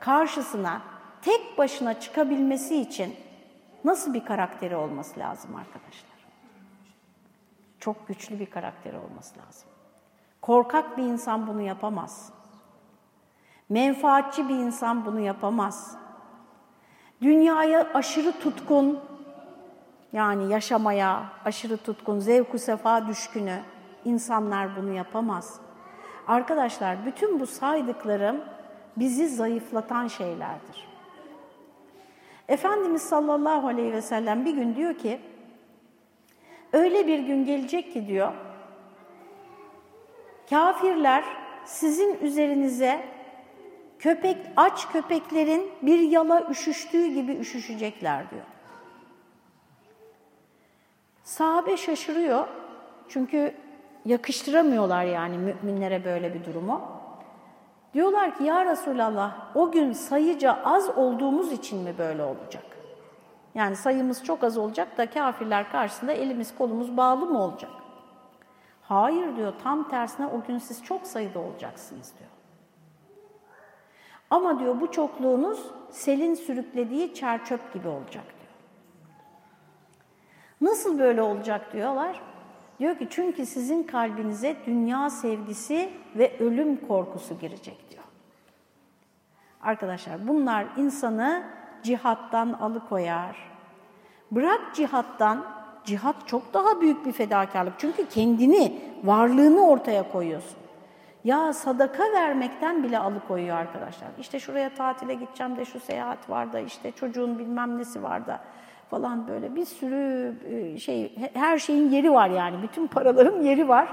karşısına 0.00 0.82
tek 1.22 1.58
başına 1.58 2.00
çıkabilmesi 2.00 2.80
için 2.80 3.16
nasıl 3.84 4.14
bir 4.14 4.24
karakteri 4.24 4.76
olması 4.76 5.20
lazım 5.20 5.56
arkadaşlar? 5.56 6.14
Çok 7.80 8.08
güçlü 8.08 8.38
bir 8.38 8.46
karakteri 8.46 8.96
olması 8.98 9.38
lazım. 9.38 9.68
Korkak 10.42 10.98
bir 10.98 11.02
insan 11.02 11.46
bunu 11.46 11.60
yapamaz. 11.60 12.33
Menfaatçi 13.74 14.48
bir 14.48 14.54
insan 14.54 15.06
bunu 15.06 15.20
yapamaz. 15.20 15.96
Dünyaya 17.22 17.86
aşırı 17.94 18.32
tutkun, 18.32 19.00
yani 20.12 20.52
yaşamaya 20.52 21.22
aşırı 21.44 21.76
tutkun, 21.76 22.18
zevku 22.18 22.58
sefa 22.58 23.08
düşkünü 23.08 23.58
insanlar 24.04 24.76
bunu 24.76 24.92
yapamaz. 24.92 25.60
Arkadaşlar 26.28 27.06
bütün 27.06 27.40
bu 27.40 27.46
saydıklarım 27.46 28.40
bizi 28.96 29.28
zayıflatan 29.28 30.06
şeylerdir. 30.06 30.88
Efendimiz 32.48 33.02
sallallahu 33.02 33.66
aleyhi 33.66 33.92
ve 33.92 34.02
sellem 34.02 34.44
bir 34.44 34.54
gün 34.54 34.74
diyor 34.74 34.94
ki, 34.94 35.20
öyle 36.72 37.06
bir 37.06 37.18
gün 37.18 37.44
gelecek 37.44 37.92
ki 37.92 38.06
diyor, 38.06 38.32
kafirler 40.50 41.24
sizin 41.64 42.18
üzerinize 42.18 43.14
köpek 44.04 44.36
aç 44.56 44.88
köpeklerin 44.88 45.72
bir 45.82 45.98
yala 45.98 46.50
üşüştüğü 46.50 47.06
gibi 47.06 47.32
üşüşecekler 47.32 48.30
diyor. 48.30 48.44
Sahabe 51.22 51.76
şaşırıyor 51.76 52.46
çünkü 53.08 53.54
yakıştıramıyorlar 54.04 55.04
yani 55.04 55.38
müminlere 55.38 56.04
böyle 56.04 56.34
bir 56.34 56.44
durumu. 56.44 56.80
Diyorlar 57.94 58.38
ki 58.38 58.44
ya 58.44 58.64
Resulallah 58.64 59.56
o 59.56 59.72
gün 59.72 59.92
sayıca 59.92 60.58
az 60.64 60.98
olduğumuz 60.98 61.52
için 61.52 61.78
mi 61.78 61.94
böyle 61.98 62.22
olacak? 62.22 62.64
Yani 63.54 63.76
sayımız 63.76 64.24
çok 64.24 64.44
az 64.44 64.58
olacak 64.58 64.98
da 64.98 65.10
kafirler 65.10 65.72
karşısında 65.72 66.12
elimiz 66.12 66.54
kolumuz 66.54 66.96
bağlı 66.96 67.26
mı 67.26 67.42
olacak? 67.42 67.72
Hayır 68.82 69.36
diyor 69.36 69.52
tam 69.62 69.88
tersine 69.88 70.26
o 70.26 70.46
gün 70.46 70.58
siz 70.58 70.84
çok 70.84 71.06
sayıda 71.06 71.38
olacaksınız 71.38 72.12
diyor. 72.18 72.33
Ama 74.34 74.58
diyor 74.58 74.80
bu 74.80 74.90
çokluğunuz 74.90 75.60
selin 75.90 76.34
sürüklediği 76.34 77.14
çerçöp 77.14 77.74
gibi 77.74 77.88
olacak 77.88 78.24
diyor. 78.24 78.52
Nasıl 80.60 80.98
böyle 80.98 81.22
olacak 81.22 81.72
diyorlar? 81.72 82.20
Diyor 82.78 82.98
ki 82.98 83.06
çünkü 83.10 83.46
sizin 83.46 83.82
kalbinize 83.82 84.56
dünya 84.66 85.10
sevgisi 85.10 85.90
ve 86.16 86.38
ölüm 86.38 86.86
korkusu 86.88 87.38
girecek 87.38 87.90
diyor. 87.90 88.02
Arkadaşlar 89.62 90.28
bunlar 90.28 90.66
insanı 90.76 91.44
cihattan 91.82 92.52
alıkoyar. 92.52 93.36
Bırak 94.30 94.74
cihattan, 94.74 95.44
cihat 95.84 96.28
çok 96.28 96.54
daha 96.54 96.80
büyük 96.80 97.06
bir 97.06 97.12
fedakarlık. 97.12 97.74
Çünkü 97.78 98.08
kendini, 98.08 98.80
varlığını 99.04 99.66
ortaya 99.68 100.12
koyuyorsun. 100.12 100.63
Ya 101.24 101.52
sadaka 101.52 102.12
vermekten 102.12 102.82
bile 102.82 102.98
alıkoyuyor 102.98 103.56
arkadaşlar. 103.56 104.08
İşte 104.20 104.40
şuraya 104.40 104.74
tatile 104.74 105.14
gideceğim 105.14 105.56
de 105.56 105.64
şu 105.64 105.80
seyahat 105.80 106.30
var 106.30 106.52
da 106.52 106.60
işte 106.60 106.92
çocuğun 106.92 107.38
bilmem 107.38 107.78
nesi 107.78 108.02
var 108.02 108.26
da 108.26 108.40
falan 108.90 109.28
böyle 109.28 109.54
bir 109.54 109.64
sürü 109.64 110.34
e, 110.50 110.78
şey 110.78 111.16
her 111.34 111.58
şeyin 111.58 111.90
yeri 111.90 112.12
var 112.12 112.28
yani 112.30 112.62
bütün 112.62 112.86
paraların 112.86 113.42
yeri 113.42 113.68
var. 113.68 113.88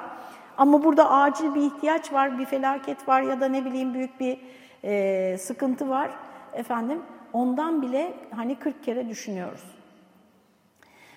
Ama 0.57 0.83
burada 0.83 1.11
acil 1.11 1.55
bir 1.55 1.61
ihtiyaç 1.61 2.13
var, 2.13 2.39
bir 2.39 2.45
felaket 2.45 3.07
var 3.07 3.21
ya 3.21 3.41
da 3.41 3.47
ne 3.47 3.65
bileyim 3.65 3.93
büyük 3.93 4.19
bir 4.19 4.37
e, 4.83 5.37
sıkıntı 5.37 5.89
var 5.89 6.11
efendim. 6.53 7.01
Ondan 7.33 7.81
bile 7.81 8.13
hani 8.35 8.55
40 8.55 8.83
kere 8.83 9.09
düşünüyoruz. 9.09 9.63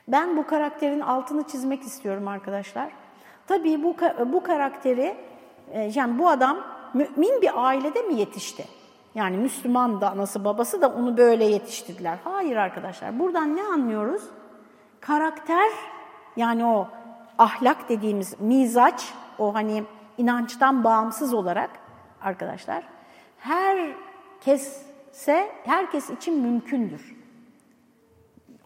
Ben 0.08 0.36
bu 0.36 0.46
karakterin 0.46 1.00
altını 1.00 1.42
çizmek 1.42 1.82
istiyorum 1.82 2.28
arkadaşlar. 2.28 2.88
Tabii 3.46 3.82
bu 3.82 3.96
bu 4.32 4.42
karakteri 4.42 5.16
yani 5.94 6.18
bu 6.18 6.28
adam 6.28 6.56
mümin 6.94 7.42
bir 7.42 7.66
ailede 7.66 8.02
mi 8.02 8.14
yetişti? 8.14 8.64
Yani 9.14 9.36
Müslüman 9.36 10.00
da 10.00 10.10
anası 10.10 10.44
babası 10.44 10.82
da 10.82 10.88
onu 10.88 11.16
böyle 11.16 11.44
yetiştirdiler. 11.44 12.18
Hayır 12.24 12.56
arkadaşlar. 12.56 13.18
Buradan 13.18 13.56
ne 13.56 13.62
anlıyoruz? 13.62 14.22
Karakter 15.00 15.70
yani 16.36 16.64
o 16.64 16.88
ahlak 17.38 17.88
dediğimiz 17.88 18.40
mizaç, 18.40 19.12
o 19.38 19.54
hani 19.54 19.84
inançtan 20.18 20.84
bağımsız 20.84 21.34
olarak 21.34 21.70
arkadaşlar 22.22 22.84
herkesse, 23.38 24.80
herkes 25.64 26.10
için 26.10 26.40
mümkündür. 26.40 27.16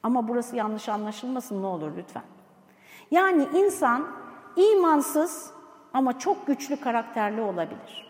Ama 0.02 0.28
burası 0.28 0.56
yanlış 0.56 0.88
anlaşılmasın 0.88 1.62
ne 1.62 1.66
olur 1.66 1.90
lütfen. 1.96 2.22
Yani 3.10 3.48
insan 3.54 4.06
imansız 4.56 5.57
ama 5.94 6.18
çok 6.18 6.46
güçlü 6.46 6.80
karakterli 6.80 7.40
olabilir. 7.40 8.08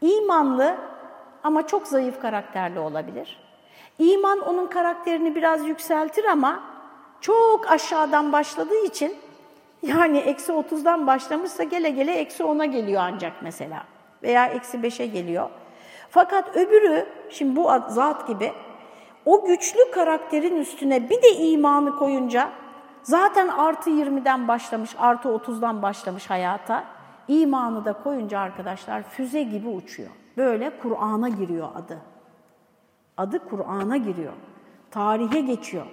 İmanlı 0.00 0.76
ama 1.44 1.66
çok 1.66 1.86
zayıf 1.86 2.20
karakterli 2.20 2.78
olabilir. 2.78 3.38
İman 3.98 4.40
onun 4.40 4.66
karakterini 4.66 5.34
biraz 5.34 5.66
yükseltir 5.66 6.24
ama 6.24 6.60
çok 7.20 7.70
aşağıdan 7.70 8.32
başladığı 8.32 8.84
için 8.84 9.16
yani 9.82 10.18
eksi 10.18 10.52
30'dan 10.52 11.06
başlamışsa 11.06 11.62
gele 11.62 11.90
gele 11.90 12.12
eksi 12.12 12.42
10'a 12.42 12.64
geliyor 12.64 13.02
ancak 13.04 13.32
mesela 13.42 13.84
veya 14.22 14.46
eksi 14.46 14.78
5'e 14.78 15.06
geliyor. 15.06 15.50
Fakat 16.10 16.56
öbürü 16.56 17.06
şimdi 17.30 17.56
bu 17.56 17.70
zat 17.88 18.28
gibi 18.28 18.52
o 19.24 19.44
güçlü 19.44 19.90
karakterin 19.90 20.56
üstüne 20.56 21.10
bir 21.10 21.22
de 21.22 21.32
imanı 21.36 21.96
koyunca 21.96 22.50
zaten 23.08 23.48
artı 23.48 23.90
20'den 23.90 24.48
başlamış, 24.48 24.94
artı 24.98 25.28
30'dan 25.28 25.82
başlamış 25.82 26.30
hayata 26.30 26.84
imanı 27.28 27.84
da 27.84 27.92
koyunca 27.92 28.38
arkadaşlar 28.38 29.02
füze 29.02 29.42
gibi 29.42 29.68
uçuyor. 29.68 30.10
Böyle 30.36 30.78
Kur'an'a 30.78 31.28
giriyor 31.28 31.68
adı. 31.74 31.98
Adı 33.16 33.48
Kur'an'a 33.48 33.96
giriyor. 33.96 34.32
Tarihe 34.90 35.40
geçiyor. 35.40 35.86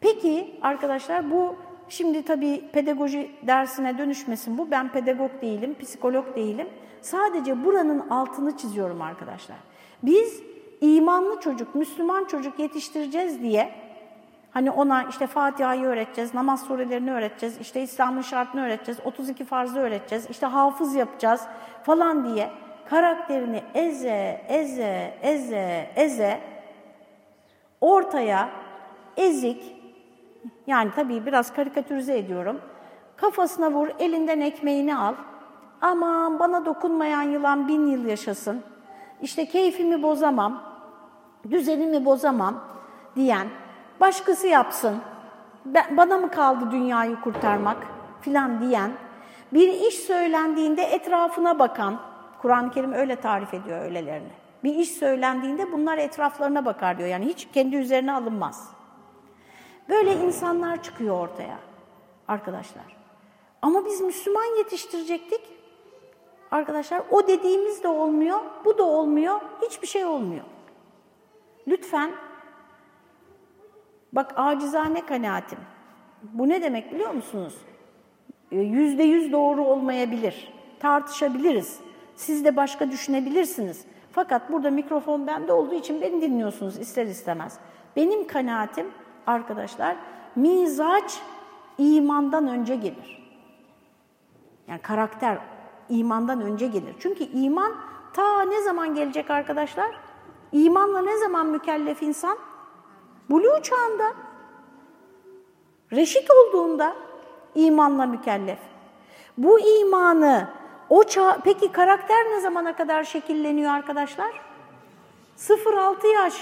Peki 0.00 0.58
arkadaşlar 0.62 1.30
bu 1.30 1.56
şimdi 1.88 2.24
tabii 2.24 2.70
pedagoji 2.72 3.30
dersine 3.46 3.98
dönüşmesin 3.98 4.58
bu. 4.58 4.70
Ben 4.70 4.92
pedagog 4.92 5.42
değilim, 5.42 5.76
psikolog 5.80 6.36
değilim. 6.36 6.68
Sadece 7.00 7.64
buranın 7.64 8.08
altını 8.10 8.56
çiziyorum 8.56 9.02
arkadaşlar. 9.02 9.56
Biz 10.02 10.42
imanlı 10.80 11.40
çocuk, 11.40 11.74
Müslüman 11.74 12.24
çocuk 12.24 12.58
yetiştireceğiz 12.58 13.42
diye 13.42 13.87
hani 14.50 14.70
ona 14.70 15.02
işte 15.02 15.26
Fatiha'yı 15.26 15.84
öğreteceğiz, 15.84 16.34
namaz 16.34 16.66
surelerini 16.66 17.12
öğreteceğiz, 17.12 17.60
işte 17.60 17.82
İslam'ın 17.82 18.22
şartını 18.22 18.64
öğreteceğiz, 18.64 19.00
32 19.04 19.44
farzı 19.44 19.78
öğreteceğiz, 19.78 20.30
işte 20.30 20.46
hafız 20.46 20.94
yapacağız 20.94 21.42
falan 21.82 22.34
diye 22.34 22.50
karakterini 22.90 23.62
eze, 23.74 24.44
eze, 24.48 25.18
eze, 25.22 25.90
eze 25.96 26.40
ortaya 27.80 28.48
ezik, 29.16 29.76
yani 30.66 30.90
tabii 30.96 31.26
biraz 31.26 31.54
karikatürize 31.54 32.18
ediyorum, 32.18 32.60
kafasına 33.16 33.70
vur, 33.70 33.88
elinden 33.98 34.40
ekmeğini 34.40 34.96
al, 34.96 35.14
aman 35.80 36.38
bana 36.38 36.66
dokunmayan 36.66 37.22
yılan 37.22 37.68
bin 37.68 37.86
yıl 37.86 38.04
yaşasın, 38.04 38.62
işte 39.22 39.46
keyfimi 39.46 40.02
bozamam, 40.02 40.62
düzenimi 41.50 42.04
bozamam 42.04 42.64
diyen, 43.16 43.48
başkası 44.00 44.46
yapsın, 44.46 44.96
bana 45.90 46.18
mı 46.18 46.30
kaldı 46.30 46.70
dünyayı 46.70 47.20
kurtarmak 47.20 47.76
filan 48.20 48.60
diyen, 48.60 48.92
bir 49.52 49.68
iş 49.68 49.94
söylendiğinde 49.94 50.82
etrafına 50.82 51.58
bakan, 51.58 52.00
Kur'an-ı 52.42 52.70
Kerim 52.70 52.92
öyle 52.92 53.16
tarif 53.16 53.54
ediyor 53.54 53.82
öylelerini. 53.82 54.32
Bir 54.64 54.74
iş 54.74 54.90
söylendiğinde 54.90 55.72
bunlar 55.72 55.98
etraflarına 55.98 56.64
bakar 56.64 56.98
diyor. 56.98 57.08
Yani 57.08 57.26
hiç 57.26 57.48
kendi 57.52 57.76
üzerine 57.76 58.12
alınmaz. 58.12 58.70
Böyle 59.88 60.12
insanlar 60.12 60.82
çıkıyor 60.82 61.20
ortaya 61.20 61.58
arkadaşlar. 62.28 62.84
Ama 63.62 63.84
biz 63.84 64.00
Müslüman 64.00 64.58
yetiştirecektik. 64.58 65.40
Arkadaşlar 66.50 67.02
o 67.10 67.26
dediğimiz 67.26 67.82
de 67.82 67.88
olmuyor, 67.88 68.40
bu 68.64 68.78
da 68.78 68.84
olmuyor, 68.84 69.40
hiçbir 69.62 69.86
şey 69.86 70.04
olmuyor. 70.04 70.44
Lütfen, 71.68 72.10
bak 74.12 74.32
acizane 74.36 75.06
kanaatim. 75.06 75.58
Bu 76.22 76.48
ne 76.48 76.62
demek 76.62 76.92
biliyor 76.92 77.10
musunuz? 77.10 77.54
Ee, 78.52 78.56
yüzde 78.56 79.02
yüz 79.02 79.32
doğru 79.32 79.64
olmayabilir, 79.64 80.52
tartışabiliriz. 80.80 81.80
Siz 82.16 82.44
de 82.44 82.56
başka 82.56 82.90
düşünebilirsiniz. 82.90 83.84
Fakat 84.12 84.52
burada 84.52 84.70
mikrofon 84.70 85.26
bende 85.26 85.52
olduğu 85.52 85.74
için 85.74 86.00
beni 86.00 86.22
dinliyorsunuz 86.22 86.78
ister 86.78 87.06
istemez. 87.06 87.58
Benim 87.96 88.26
kanaatim 88.26 88.86
arkadaşlar, 89.26 89.96
mizaç 90.36 91.20
imandan 91.78 92.48
önce 92.48 92.76
gelir. 92.76 93.18
Yani 94.68 94.80
karakter 94.82 95.38
imandan 95.88 96.40
önce 96.40 96.66
gelir. 96.66 96.94
Çünkü 96.98 97.24
iman 97.24 97.72
ta 98.14 98.42
ne 98.42 98.62
zaman 98.62 98.94
gelecek 98.94 99.30
arkadaşlar? 99.30 99.90
İmanla 100.52 101.02
ne 101.02 101.18
zaman 101.18 101.46
mükellef 101.46 102.02
insan? 102.02 102.38
Buluğ 103.30 103.62
çağında. 103.62 104.14
Reşit 105.92 106.30
olduğunda 106.30 106.96
imanla 107.54 108.06
mükellef. 108.06 108.58
Bu 109.38 109.60
imanı 109.60 110.48
o 110.88 111.04
çağ, 111.04 111.38
peki 111.44 111.72
karakter 111.72 112.24
ne 112.30 112.40
zamana 112.40 112.76
kadar 112.76 113.04
şekilleniyor 113.04 113.72
arkadaşlar? 113.72 114.40
0-6 115.38 116.06
yaş. 116.06 116.34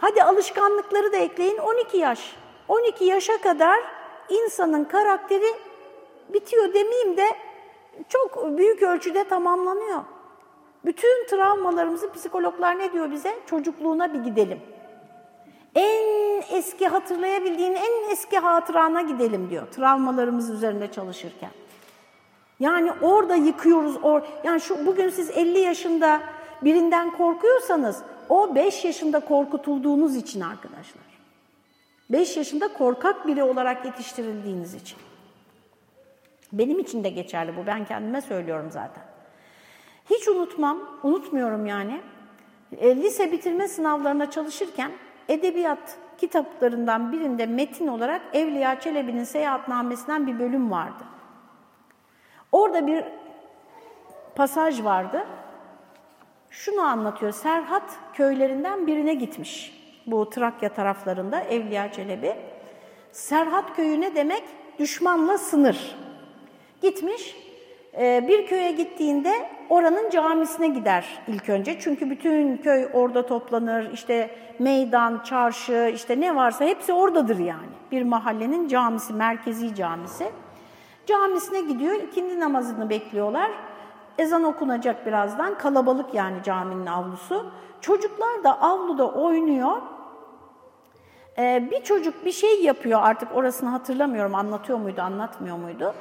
Hadi 0.00 0.22
alışkanlıkları 0.22 1.12
da 1.12 1.16
ekleyin 1.16 1.58
12 1.58 1.96
yaş. 1.96 2.36
12 2.68 3.04
yaşa 3.04 3.40
kadar 3.40 3.80
insanın 4.28 4.84
karakteri 4.84 5.54
bitiyor 6.28 6.74
demeyeyim 6.74 7.16
de 7.16 7.26
çok 8.08 8.58
büyük 8.58 8.82
ölçüde 8.82 9.24
tamamlanıyor. 9.24 10.02
Bütün 10.84 11.26
travmalarımızı 11.26 12.12
psikologlar 12.12 12.78
ne 12.78 12.92
diyor 12.92 13.10
bize? 13.10 13.36
Çocukluğuna 13.46 14.14
bir 14.14 14.18
gidelim. 14.18 14.60
En 15.74 16.42
eski 16.50 16.88
hatırlayabildiğin 16.88 17.74
en 17.74 18.10
eski 18.10 18.38
hatırana 18.38 19.02
gidelim 19.02 19.50
diyor 19.50 19.66
travmalarımız 19.66 20.50
üzerinde 20.50 20.92
çalışırken. 20.92 21.50
Yani 22.60 22.92
orada 23.02 23.34
yıkıyoruz. 23.34 23.96
Or 24.02 24.22
yani 24.44 24.60
şu 24.60 24.86
bugün 24.86 25.10
siz 25.10 25.30
50 25.30 25.58
yaşında 25.58 26.20
birinden 26.62 27.16
korkuyorsanız 27.16 28.02
o 28.28 28.54
5 28.54 28.84
yaşında 28.84 29.20
korkutulduğunuz 29.20 30.16
için 30.16 30.40
arkadaşlar. 30.40 31.04
5 32.10 32.36
yaşında 32.36 32.68
korkak 32.68 33.26
biri 33.26 33.42
olarak 33.42 33.84
yetiştirildiğiniz 33.84 34.74
için. 34.74 34.98
Benim 36.52 36.78
için 36.78 37.04
de 37.04 37.08
geçerli 37.08 37.56
bu. 37.56 37.66
Ben 37.66 37.84
kendime 37.84 38.20
söylüyorum 38.20 38.68
zaten. 38.70 39.02
Hiç 40.10 40.28
unutmam, 40.28 40.78
unutmuyorum 41.02 41.66
yani. 41.66 42.00
E, 42.76 42.96
lise 42.96 43.32
bitirme 43.32 43.68
sınavlarına 43.68 44.30
çalışırken 44.30 44.92
edebiyat 45.28 45.98
kitaplarından 46.18 47.12
birinde 47.12 47.46
metin 47.46 47.88
olarak 47.88 48.22
Evliya 48.32 48.80
Çelebi'nin 48.80 49.24
seyahatnamesinden 49.24 50.26
bir 50.26 50.38
bölüm 50.38 50.70
vardı. 50.70 51.04
Orada 52.52 52.86
bir 52.86 53.04
pasaj 54.34 54.84
vardı. 54.84 55.26
Şunu 56.50 56.80
anlatıyor. 56.80 57.32
Serhat 57.32 57.98
köylerinden 58.12 58.86
birine 58.86 59.14
gitmiş. 59.14 59.80
Bu 60.06 60.30
Trakya 60.30 60.72
taraflarında 60.72 61.40
Evliya 61.40 61.92
Çelebi. 61.92 62.36
Serhat 63.12 63.76
köyü 63.76 64.00
ne 64.00 64.14
demek? 64.14 64.42
Düşmanla 64.78 65.38
sınır. 65.38 65.96
Gitmiş. 66.82 67.43
E, 67.98 68.28
bir 68.28 68.46
köye 68.46 68.72
gittiğinde 68.72 69.48
oranın 69.68 70.10
camisine 70.10 70.68
gider 70.68 71.22
ilk 71.28 71.48
önce. 71.48 71.80
Çünkü 71.80 72.10
bütün 72.10 72.56
köy 72.56 72.88
orada 72.92 73.26
toplanır. 73.26 73.92
İşte 73.92 74.30
meydan, 74.58 75.20
çarşı, 75.24 75.92
işte 75.94 76.20
ne 76.20 76.36
varsa 76.36 76.64
hepsi 76.64 76.92
oradadır 76.92 77.38
yani. 77.38 77.74
Bir 77.92 78.02
mahallenin 78.02 78.68
camisi, 78.68 79.12
merkezi 79.12 79.74
camisi. 79.74 80.26
Camisine 81.06 81.60
gidiyor, 81.60 81.94
ikindi 81.94 82.40
namazını 82.40 82.90
bekliyorlar. 82.90 83.50
Ezan 84.18 84.44
okunacak 84.44 85.06
birazdan, 85.06 85.58
kalabalık 85.58 86.14
yani 86.14 86.42
caminin 86.42 86.86
avlusu. 86.86 87.50
Çocuklar 87.80 88.44
da 88.44 88.60
avluda 88.60 89.10
oynuyor. 89.10 89.76
Ee, 91.38 91.68
bir 91.70 91.82
çocuk 91.82 92.24
bir 92.24 92.32
şey 92.32 92.62
yapıyor 92.62 93.00
artık 93.02 93.36
orasını 93.36 93.70
hatırlamıyorum 93.70 94.34
anlatıyor 94.34 94.78
muydu, 94.78 95.02
anlatmıyor 95.02 95.56
muydu. 95.56 95.94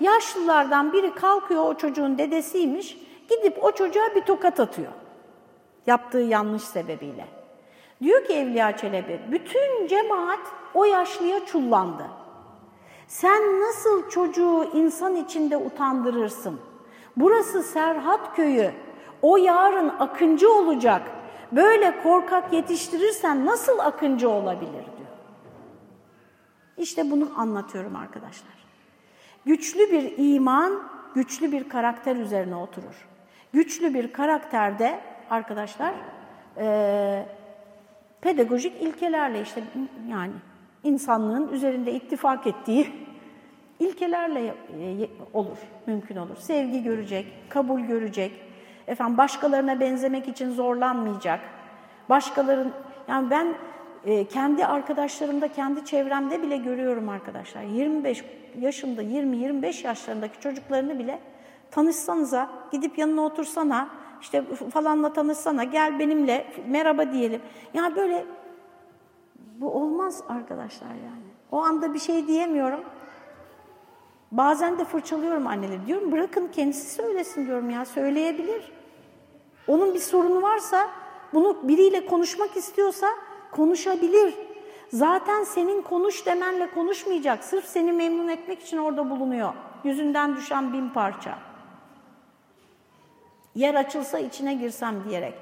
Yaşlılardan 0.00 0.92
biri 0.92 1.14
kalkıyor 1.14 1.64
o 1.64 1.74
çocuğun 1.74 2.18
dedesiymiş, 2.18 2.98
gidip 3.28 3.64
o 3.64 3.72
çocuğa 3.72 4.14
bir 4.14 4.20
tokat 4.20 4.60
atıyor. 4.60 4.92
Yaptığı 5.86 6.18
yanlış 6.18 6.62
sebebiyle. 6.62 7.26
Diyor 8.02 8.24
ki 8.24 8.32
Evliya 8.32 8.76
Çelebi, 8.76 9.20
bütün 9.30 9.86
cemaat 9.86 10.40
o 10.74 10.84
yaşlıya 10.84 11.46
çullandı. 11.46 12.06
Sen 13.08 13.60
nasıl 13.60 14.10
çocuğu 14.10 14.64
insan 14.74 15.16
içinde 15.16 15.56
utandırırsın? 15.56 16.60
Burası 17.16 17.62
Serhat 17.62 18.36
köyü, 18.36 18.70
o 19.22 19.36
yarın 19.36 19.88
akıncı 19.88 20.52
olacak. 20.52 21.02
Böyle 21.52 22.02
korkak 22.02 22.52
yetiştirirsen 22.52 23.46
nasıl 23.46 23.78
akıncı 23.78 24.30
olabilir 24.30 24.72
diyor. 24.72 25.10
İşte 26.76 27.10
bunu 27.10 27.28
anlatıyorum 27.36 27.96
arkadaşlar. 27.96 28.59
Güçlü 29.46 29.80
bir 29.92 30.12
iman, 30.18 30.82
güçlü 31.14 31.52
bir 31.52 31.68
karakter 31.68 32.16
üzerine 32.16 32.56
oturur. 32.56 33.08
Güçlü 33.52 33.94
bir 33.94 34.12
karakterde 34.12 35.00
arkadaşlar 35.30 35.94
e, 36.56 37.26
pedagojik 38.20 38.82
ilkelerle 38.82 39.42
işte 39.42 39.62
yani 40.08 40.32
insanlığın 40.84 41.52
üzerinde 41.52 41.92
ittifak 41.92 42.46
ettiği 42.46 42.86
ilkelerle 43.78 44.54
olur, 45.32 45.58
mümkün 45.86 46.16
olur. 46.16 46.36
Sevgi 46.36 46.82
görecek, 46.82 47.26
kabul 47.48 47.80
görecek, 47.80 48.32
efendim 48.86 49.18
başkalarına 49.18 49.80
benzemek 49.80 50.28
için 50.28 50.50
zorlanmayacak. 50.50 51.40
Başkaların, 52.08 52.72
yani 53.08 53.30
ben 53.30 53.54
e, 54.04 54.24
kendi 54.24 54.66
arkadaşlarımda, 54.66 55.48
kendi 55.48 55.84
çevremde 55.84 56.42
bile 56.42 56.56
görüyorum 56.56 57.08
arkadaşlar. 57.08 57.62
25 57.62 58.24
yaşında, 58.60 59.02
20-25 59.02 59.86
yaşlarındaki 59.86 60.40
çocuklarını 60.40 60.98
bile 60.98 61.18
tanışsanıza, 61.70 62.50
gidip 62.72 62.98
yanına 62.98 63.22
otursana, 63.22 63.90
işte 64.20 64.44
falanla 64.72 65.12
tanışsana, 65.12 65.64
gel 65.64 65.98
benimle 65.98 66.46
merhaba 66.68 67.12
diyelim. 67.12 67.40
Yani 67.74 67.96
böyle 67.96 68.26
bu 69.60 69.70
olmaz 69.70 70.22
arkadaşlar 70.28 70.88
yani. 70.88 71.30
O 71.52 71.58
anda 71.62 71.94
bir 71.94 71.98
şey 71.98 72.26
diyemiyorum. 72.26 72.80
Bazen 74.32 74.78
de 74.78 74.84
fırçalıyorum 74.84 75.46
anneleri. 75.46 75.86
Diyorum 75.86 76.12
bırakın 76.12 76.48
kendisi 76.52 76.94
söylesin 76.94 77.46
diyorum 77.46 77.70
ya 77.70 77.84
söyleyebilir. 77.84 78.72
Onun 79.66 79.94
bir 79.94 79.98
sorunu 79.98 80.42
varsa 80.42 80.90
bunu 81.34 81.68
biriyle 81.68 82.06
konuşmak 82.06 82.56
istiyorsa 82.56 83.06
konuşabilir. 83.50 84.34
Zaten 84.92 85.44
senin 85.44 85.82
konuş 85.82 86.26
demenle 86.26 86.70
konuşmayacak. 86.70 87.44
Sırf 87.44 87.64
seni 87.64 87.92
memnun 87.92 88.28
etmek 88.28 88.62
için 88.62 88.76
orada 88.76 89.10
bulunuyor. 89.10 89.52
Yüzünden 89.84 90.36
düşen 90.36 90.72
bin 90.72 90.88
parça. 90.88 91.38
Yer 93.54 93.74
açılsa 93.74 94.18
içine 94.18 94.54
girsem 94.54 94.94
diyerek. 95.08 95.34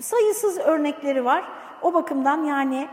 Sayısız 0.00 0.58
örnekleri 0.58 1.24
var. 1.24 1.44
O 1.82 1.94
bakımdan 1.94 2.44
yani 2.44 2.88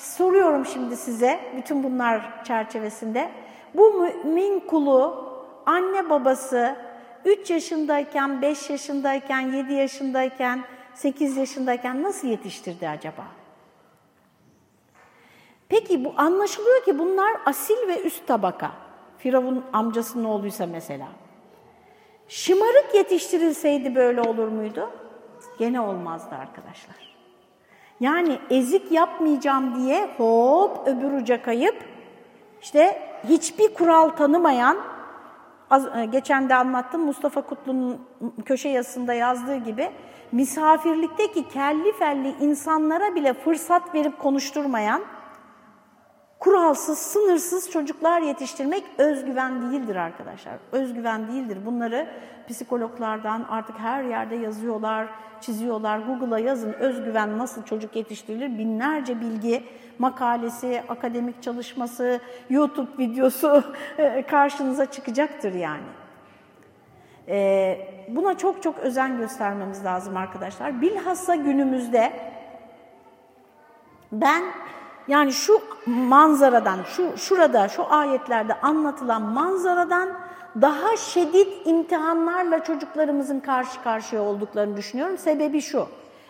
soruyorum 0.00 0.66
şimdi 0.66 0.96
size 0.96 1.40
bütün 1.56 1.82
bunlar 1.82 2.44
çerçevesinde. 2.44 3.30
Bu 3.74 3.92
mümin 3.92 4.60
kulu 4.60 5.30
anne 5.66 6.10
babası 6.10 6.76
3 7.24 7.50
yaşındayken, 7.50 8.42
5 8.42 8.70
yaşındayken, 8.70 9.40
7 9.40 9.72
yaşındayken, 9.72 10.64
8 10.94 11.36
yaşındayken 11.36 12.02
nasıl 12.02 12.28
yetiştirdi 12.28 12.88
acaba? 12.88 13.39
Peki 15.70 16.04
bu 16.04 16.14
anlaşılıyor 16.16 16.84
ki 16.84 16.98
bunlar 16.98 17.32
asil 17.46 17.88
ve 17.88 18.02
üst 18.02 18.26
tabaka. 18.26 18.70
Firavun 19.18 19.64
amcasının 19.72 20.24
oğluysa 20.24 20.66
mesela. 20.66 21.08
Şımarık 22.28 22.94
yetiştirilseydi 22.94 23.94
böyle 23.94 24.20
olur 24.20 24.48
muydu? 24.48 24.90
Gene 25.58 25.80
olmazdı 25.80 26.34
arkadaşlar. 26.34 27.16
Yani 28.00 28.38
ezik 28.50 28.92
yapmayacağım 28.92 29.74
diye 29.74 30.10
hop 30.16 30.88
öbür 30.88 31.12
uca 31.12 31.42
kayıp 31.42 31.76
işte 32.62 33.02
hiçbir 33.28 33.74
kural 33.74 34.08
tanımayan, 34.08 34.78
az, 35.70 35.86
e, 35.96 36.04
geçen 36.04 36.48
de 36.48 36.54
anlattım 36.54 37.04
Mustafa 37.04 37.42
Kutlu'nun 37.42 38.00
köşe 38.44 38.68
yazısında 38.68 39.14
yazdığı 39.14 39.56
gibi 39.56 39.90
misafirlikteki 40.32 41.48
kelli 41.48 41.92
felli 41.92 42.34
insanlara 42.40 43.14
bile 43.14 43.34
fırsat 43.34 43.94
verip 43.94 44.18
konuşturmayan, 44.18 45.02
kuralsız, 46.40 46.98
sınırsız 46.98 47.70
çocuklar 47.70 48.20
yetiştirmek 48.20 48.84
özgüven 48.98 49.62
değildir 49.62 49.96
arkadaşlar. 49.96 50.54
Özgüven 50.72 51.28
değildir. 51.28 51.58
Bunları 51.66 52.08
psikologlardan 52.48 53.46
artık 53.50 53.78
her 53.78 54.02
yerde 54.02 54.36
yazıyorlar, 54.36 55.08
çiziyorlar. 55.40 55.98
Google'a 55.98 56.38
yazın 56.38 56.72
özgüven 56.72 57.38
nasıl 57.38 57.64
çocuk 57.64 57.96
yetiştirilir 57.96 58.58
binlerce 58.58 59.20
bilgi, 59.20 59.64
makalesi, 59.98 60.82
akademik 60.88 61.42
çalışması, 61.42 62.20
YouTube 62.50 62.90
videosu 62.98 63.64
karşınıza 64.30 64.86
çıkacaktır 64.86 65.54
yani. 65.54 65.86
Ee, 67.28 67.78
buna 68.08 68.38
çok 68.38 68.62
çok 68.62 68.78
özen 68.78 69.18
göstermemiz 69.18 69.84
lazım 69.84 70.16
arkadaşlar. 70.16 70.80
Bilhassa 70.80 71.34
günümüzde 71.34 72.12
ben 74.12 74.42
yani 75.10 75.32
şu 75.32 75.60
manzaradan, 75.86 76.78
şu 76.96 77.18
şurada, 77.18 77.68
şu 77.68 77.92
ayetlerde 77.92 78.54
anlatılan 78.60 79.22
manzaradan 79.22 80.08
daha 80.60 80.96
şiddet 80.96 81.66
imtihanlarla 81.66 82.64
çocuklarımızın 82.64 83.40
karşı 83.40 83.82
karşıya 83.82 84.22
olduklarını 84.22 84.76
düşünüyorum. 84.76 85.18
Sebebi 85.18 85.60
şu, 85.60 85.86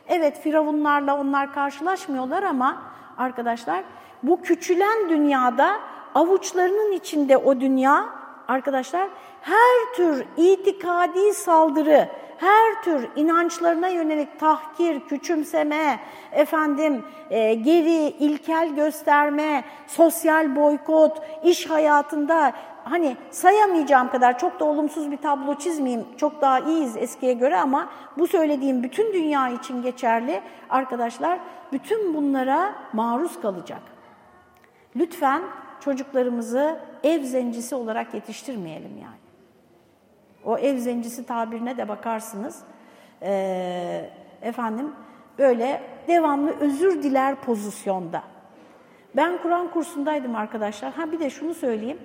evet 0.08 0.40
firavunlarla 0.40 1.20
onlar 1.20 1.54
karşılaşmıyorlar 1.54 2.42
ama 2.42 2.82
arkadaşlar 3.18 3.84
bu 4.22 4.42
küçülen 4.42 5.08
dünyada 5.08 5.76
avuçlarının 6.14 6.92
içinde 6.92 7.36
o 7.36 7.60
dünya 7.60 8.06
arkadaşlar 8.48 9.08
her 9.40 9.94
tür 9.96 10.24
itikadi 10.36 11.34
saldırı, 11.34 12.08
her 12.40 12.82
tür 12.82 13.08
inançlarına 13.16 13.88
yönelik 13.88 14.40
tahkir, 14.40 15.00
küçümseme, 15.00 16.00
efendim 16.32 17.04
e, 17.30 17.54
geri, 17.54 18.06
ilkel 18.06 18.74
gösterme, 18.74 19.64
sosyal 19.86 20.56
boykot, 20.56 21.22
iş 21.44 21.70
hayatında 21.70 22.52
hani 22.84 23.16
sayamayacağım 23.30 24.10
kadar 24.10 24.38
çok 24.38 24.60
da 24.60 24.64
olumsuz 24.64 25.10
bir 25.10 25.16
tablo 25.16 25.54
çizmeyeyim. 25.54 26.06
Çok 26.16 26.40
daha 26.40 26.60
iyiyiz 26.60 26.96
eskiye 26.96 27.32
göre 27.32 27.56
ama 27.56 27.88
bu 28.18 28.26
söylediğim 28.26 28.82
bütün 28.82 29.12
dünya 29.12 29.48
için 29.48 29.82
geçerli. 29.82 30.40
Arkadaşlar 30.70 31.38
bütün 31.72 32.14
bunlara 32.14 32.74
maruz 32.92 33.40
kalacak. 33.40 33.82
Lütfen 34.96 35.42
çocuklarımızı 35.80 36.80
ev 37.04 37.22
zencisi 37.22 37.74
olarak 37.74 38.14
yetiştirmeyelim 38.14 38.98
yani. 39.02 39.29
O 40.44 40.58
ev 40.58 40.78
zencisi 40.78 41.26
tabirine 41.26 41.76
de 41.76 41.88
bakarsınız. 41.88 42.62
E, 43.22 44.10
efendim 44.42 44.92
böyle 45.38 45.82
devamlı 46.08 46.50
özür 46.60 47.02
diler 47.02 47.36
pozisyonda. 47.36 48.22
Ben 49.16 49.38
Kur'an 49.42 49.70
kursundaydım 49.70 50.36
arkadaşlar. 50.36 50.92
Ha 50.92 51.12
bir 51.12 51.20
de 51.20 51.30
şunu 51.30 51.54
söyleyeyim. 51.54 51.98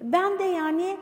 Ben 0.00 0.38
de 0.38 0.44
yani 0.44 0.96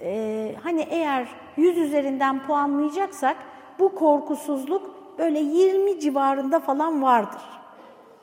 e, 0.00 0.54
hani 0.62 0.86
eğer 0.90 1.28
100 1.56 1.78
üzerinden 1.78 2.46
puanlayacaksak 2.46 3.36
bu 3.78 3.94
korkusuzluk 3.94 4.94
böyle 5.18 5.38
20 5.38 6.00
civarında 6.00 6.60
falan 6.60 7.02
vardır. 7.02 7.42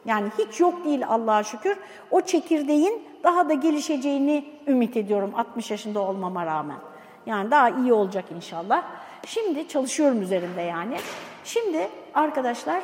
Yani 0.05 0.27
hiç 0.37 0.59
yok 0.59 0.85
değil 0.85 1.07
Allah'a 1.07 1.43
şükür. 1.43 1.77
O 2.11 2.21
çekirdeğin 2.21 3.03
daha 3.23 3.49
da 3.49 3.53
gelişeceğini 3.53 4.45
ümit 4.67 4.97
ediyorum 4.97 5.31
60 5.35 5.71
yaşında 5.71 5.99
olmama 5.99 6.45
rağmen. 6.45 6.77
Yani 7.25 7.51
daha 7.51 7.69
iyi 7.69 7.93
olacak 7.93 8.25
inşallah. 8.35 8.83
Şimdi 9.25 9.67
çalışıyorum 9.67 10.21
üzerinde 10.21 10.61
yani. 10.61 10.97
Şimdi 11.43 11.89
arkadaşlar 12.13 12.83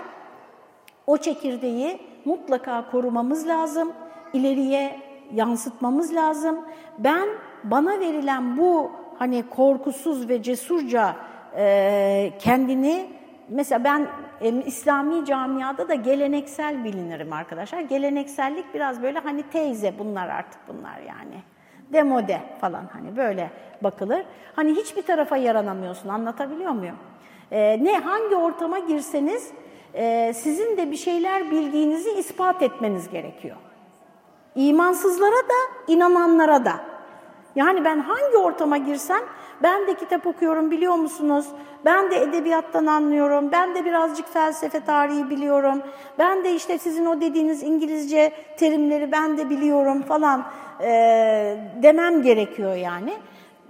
o 1.07 1.17
çekirdeği 1.17 2.01
mutlaka 2.25 2.91
korumamız 2.91 3.47
lazım. 3.47 3.93
İleriye 4.33 4.99
yansıtmamız 5.33 6.15
lazım. 6.15 6.59
Ben 6.99 7.29
bana 7.63 7.99
verilen 7.99 8.57
bu 8.57 8.91
hani 9.19 9.49
korkusuz 9.49 10.29
ve 10.29 10.43
cesurca 10.43 11.15
e, 11.57 12.33
kendini 12.39 13.09
mesela 13.49 13.83
ben 13.83 14.07
e, 14.41 14.49
İslami 14.49 15.25
camiada 15.25 15.89
da 15.89 15.93
geleneksel 15.93 16.83
bilinirim 16.83 17.33
arkadaşlar. 17.33 17.79
Geleneksellik 17.79 18.73
biraz 18.73 19.01
böyle 19.03 19.19
hani 19.19 19.43
teyze 19.43 19.93
bunlar 19.99 20.29
artık 20.29 20.61
bunlar 20.67 20.99
yani. 20.99 21.41
Demode 21.93 22.41
falan 22.61 22.83
hani 22.93 23.17
böyle 23.17 23.51
bakılır. 23.81 24.25
Hani 24.55 24.75
hiçbir 24.75 25.01
tarafa 25.01 25.37
yaranamıyorsun 25.37 26.09
anlatabiliyor 26.09 26.71
muyum? 26.71 26.95
E, 27.51 27.83
ne 27.83 27.97
hangi 27.99 28.35
ortama 28.35 28.79
girseniz 28.79 29.51
e, 29.93 30.33
sizin 30.33 30.77
de 30.77 30.91
bir 30.91 30.97
şeyler 30.97 31.51
bildiğinizi 31.51 32.11
ispat 32.11 32.61
etmeniz 32.61 33.09
gerekiyor. 33.09 33.55
İmansızlara 34.55 35.35
da, 35.35 35.83
inananlara 35.87 36.65
da. 36.65 36.73
Yani 37.55 37.85
ben 37.85 37.99
hangi 37.99 38.37
ortama 38.37 38.77
girsem, 38.77 39.21
ben 39.63 39.87
de 39.87 39.93
kitap 39.93 40.27
okuyorum 40.27 40.71
biliyor 40.71 40.95
musunuz? 40.95 41.45
Ben 41.85 42.11
de 42.11 42.15
edebiyattan 42.15 42.85
anlıyorum, 42.85 43.51
ben 43.51 43.75
de 43.75 43.85
birazcık 43.85 44.33
felsefe 44.33 44.79
tarihi 44.79 45.29
biliyorum. 45.29 45.81
Ben 46.19 46.43
de 46.43 46.53
işte 46.53 46.77
sizin 46.77 47.05
o 47.05 47.21
dediğiniz 47.21 47.63
İngilizce 47.63 48.31
terimleri 48.57 49.11
ben 49.11 49.37
de 49.37 49.49
biliyorum 49.49 50.01
falan 50.01 50.45
e, 50.81 50.87
demem 51.81 52.21
gerekiyor 52.21 52.75
yani. 52.75 53.13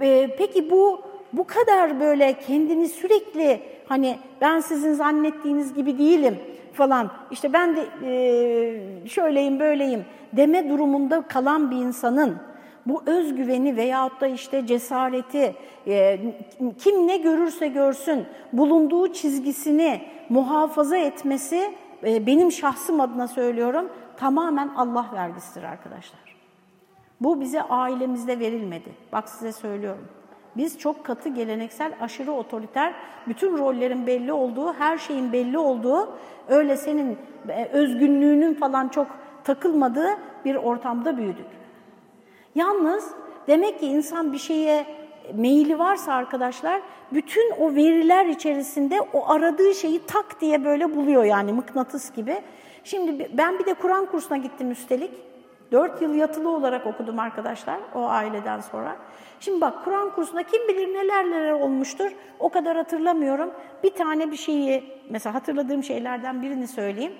E, 0.01 0.35
peki 0.37 0.71
bu 0.71 1.01
bu 1.33 1.47
kadar 1.47 1.99
böyle 1.99 2.33
kendini 2.33 2.87
sürekli 2.87 3.61
hani 3.87 4.17
ben 4.41 4.59
sizin 4.59 4.93
zannettiğiniz 4.93 5.73
gibi 5.73 5.97
değilim 5.97 6.39
falan 6.73 7.11
işte 7.31 7.53
ben 7.53 7.75
de 7.75 7.85
e, 8.05 9.07
şöyleyim 9.07 9.59
böyleyim 9.59 10.05
deme 10.33 10.69
durumunda 10.69 11.21
kalan 11.21 11.71
bir 11.71 11.75
insanın 11.75 12.37
bu 12.89 13.03
özgüveni 13.05 13.77
veyahut 13.77 14.21
da 14.21 14.27
işte 14.27 14.67
cesareti 14.67 15.55
e, 15.87 16.19
kim 16.77 17.07
ne 17.07 17.17
görürse 17.17 17.67
görsün 17.67 18.25
bulunduğu 18.53 19.13
çizgisini 19.13 20.01
muhafaza 20.29 20.97
etmesi 20.97 21.73
e, 22.03 22.25
benim 22.25 22.51
şahsım 22.51 23.01
adına 23.01 23.27
söylüyorum 23.27 23.89
tamamen 24.17 24.67
Allah 24.67 25.05
vergisidir 25.13 25.63
arkadaşlar. 25.63 26.37
Bu 27.21 27.41
bize 27.41 27.61
ailemizde 27.61 28.39
verilmedi. 28.39 28.89
Bak 29.11 29.29
size 29.29 29.51
söylüyorum. 29.51 30.07
Biz 30.57 30.79
çok 30.79 31.05
katı, 31.05 31.29
geleneksel, 31.29 31.93
aşırı 32.01 32.31
otoriter, 32.31 32.93
bütün 33.27 33.57
rollerin 33.57 34.07
belli 34.07 34.33
olduğu, 34.33 34.73
her 34.73 34.97
şeyin 34.97 35.33
belli 35.33 35.57
olduğu, 35.57 36.09
öyle 36.47 36.77
senin 36.77 37.17
e, 37.49 37.65
özgünlüğünün 37.65 38.53
falan 38.53 38.87
çok 38.87 39.07
takılmadığı 39.43 40.09
bir 40.45 40.55
ortamda 40.55 41.17
büyüdük. 41.17 41.45
Yalnız 42.57 43.11
demek 43.47 43.79
ki 43.79 43.85
insan 43.85 44.33
bir 44.33 44.37
şeye 44.37 44.85
meyili 45.33 45.79
varsa 45.79 46.13
arkadaşlar, 46.13 46.81
bütün 47.13 47.51
o 47.59 47.75
veriler 47.75 48.25
içerisinde 48.25 49.01
o 49.13 49.29
aradığı 49.29 49.73
şeyi 49.73 50.05
tak 50.05 50.41
diye 50.41 50.65
böyle 50.65 50.95
buluyor 50.95 51.23
yani 51.23 51.53
mıknatıs 51.53 52.15
gibi. 52.15 52.41
Şimdi 52.83 53.31
ben 53.33 53.59
bir 53.59 53.65
de 53.65 53.73
Kur'an 53.73 54.05
kursuna 54.05 54.37
gittim 54.37 54.71
üstelik. 54.71 55.11
Dört 55.71 56.01
yıl 56.01 56.15
yatılı 56.15 56.49
olarak 56.49 56.85
okudum 56.87 57.19
arkadaşlar 57.19 57.79
o 57.95 58.05
aileden 58.05 58.59
sonra. 58.59 58.95
Şimdi 59.39 59.61
bak 59.61 59.83
Kur'an 59.83 60.09
kursunda 60.09 60.43
kim 60.43 60.67
bilir 60.67 60.93
neler 60.93 61.25
neler 61.25 61.51
olmuştur 61.51 62.11
o 62.39 62.49
kadar 62.49 62.77
hatırlamıyorum. 62.77 63.51
Bir 63.83 63.89
tane 63.89 64.31
bir 64.31 64.37
şeyi 64.37 64.83
mesela 65.09 65.35
hatırladığım 65.35 65.83
şeylerden 65.83 66.41
birini 66.41 66.67
söyleyeyim. 66.67 67.13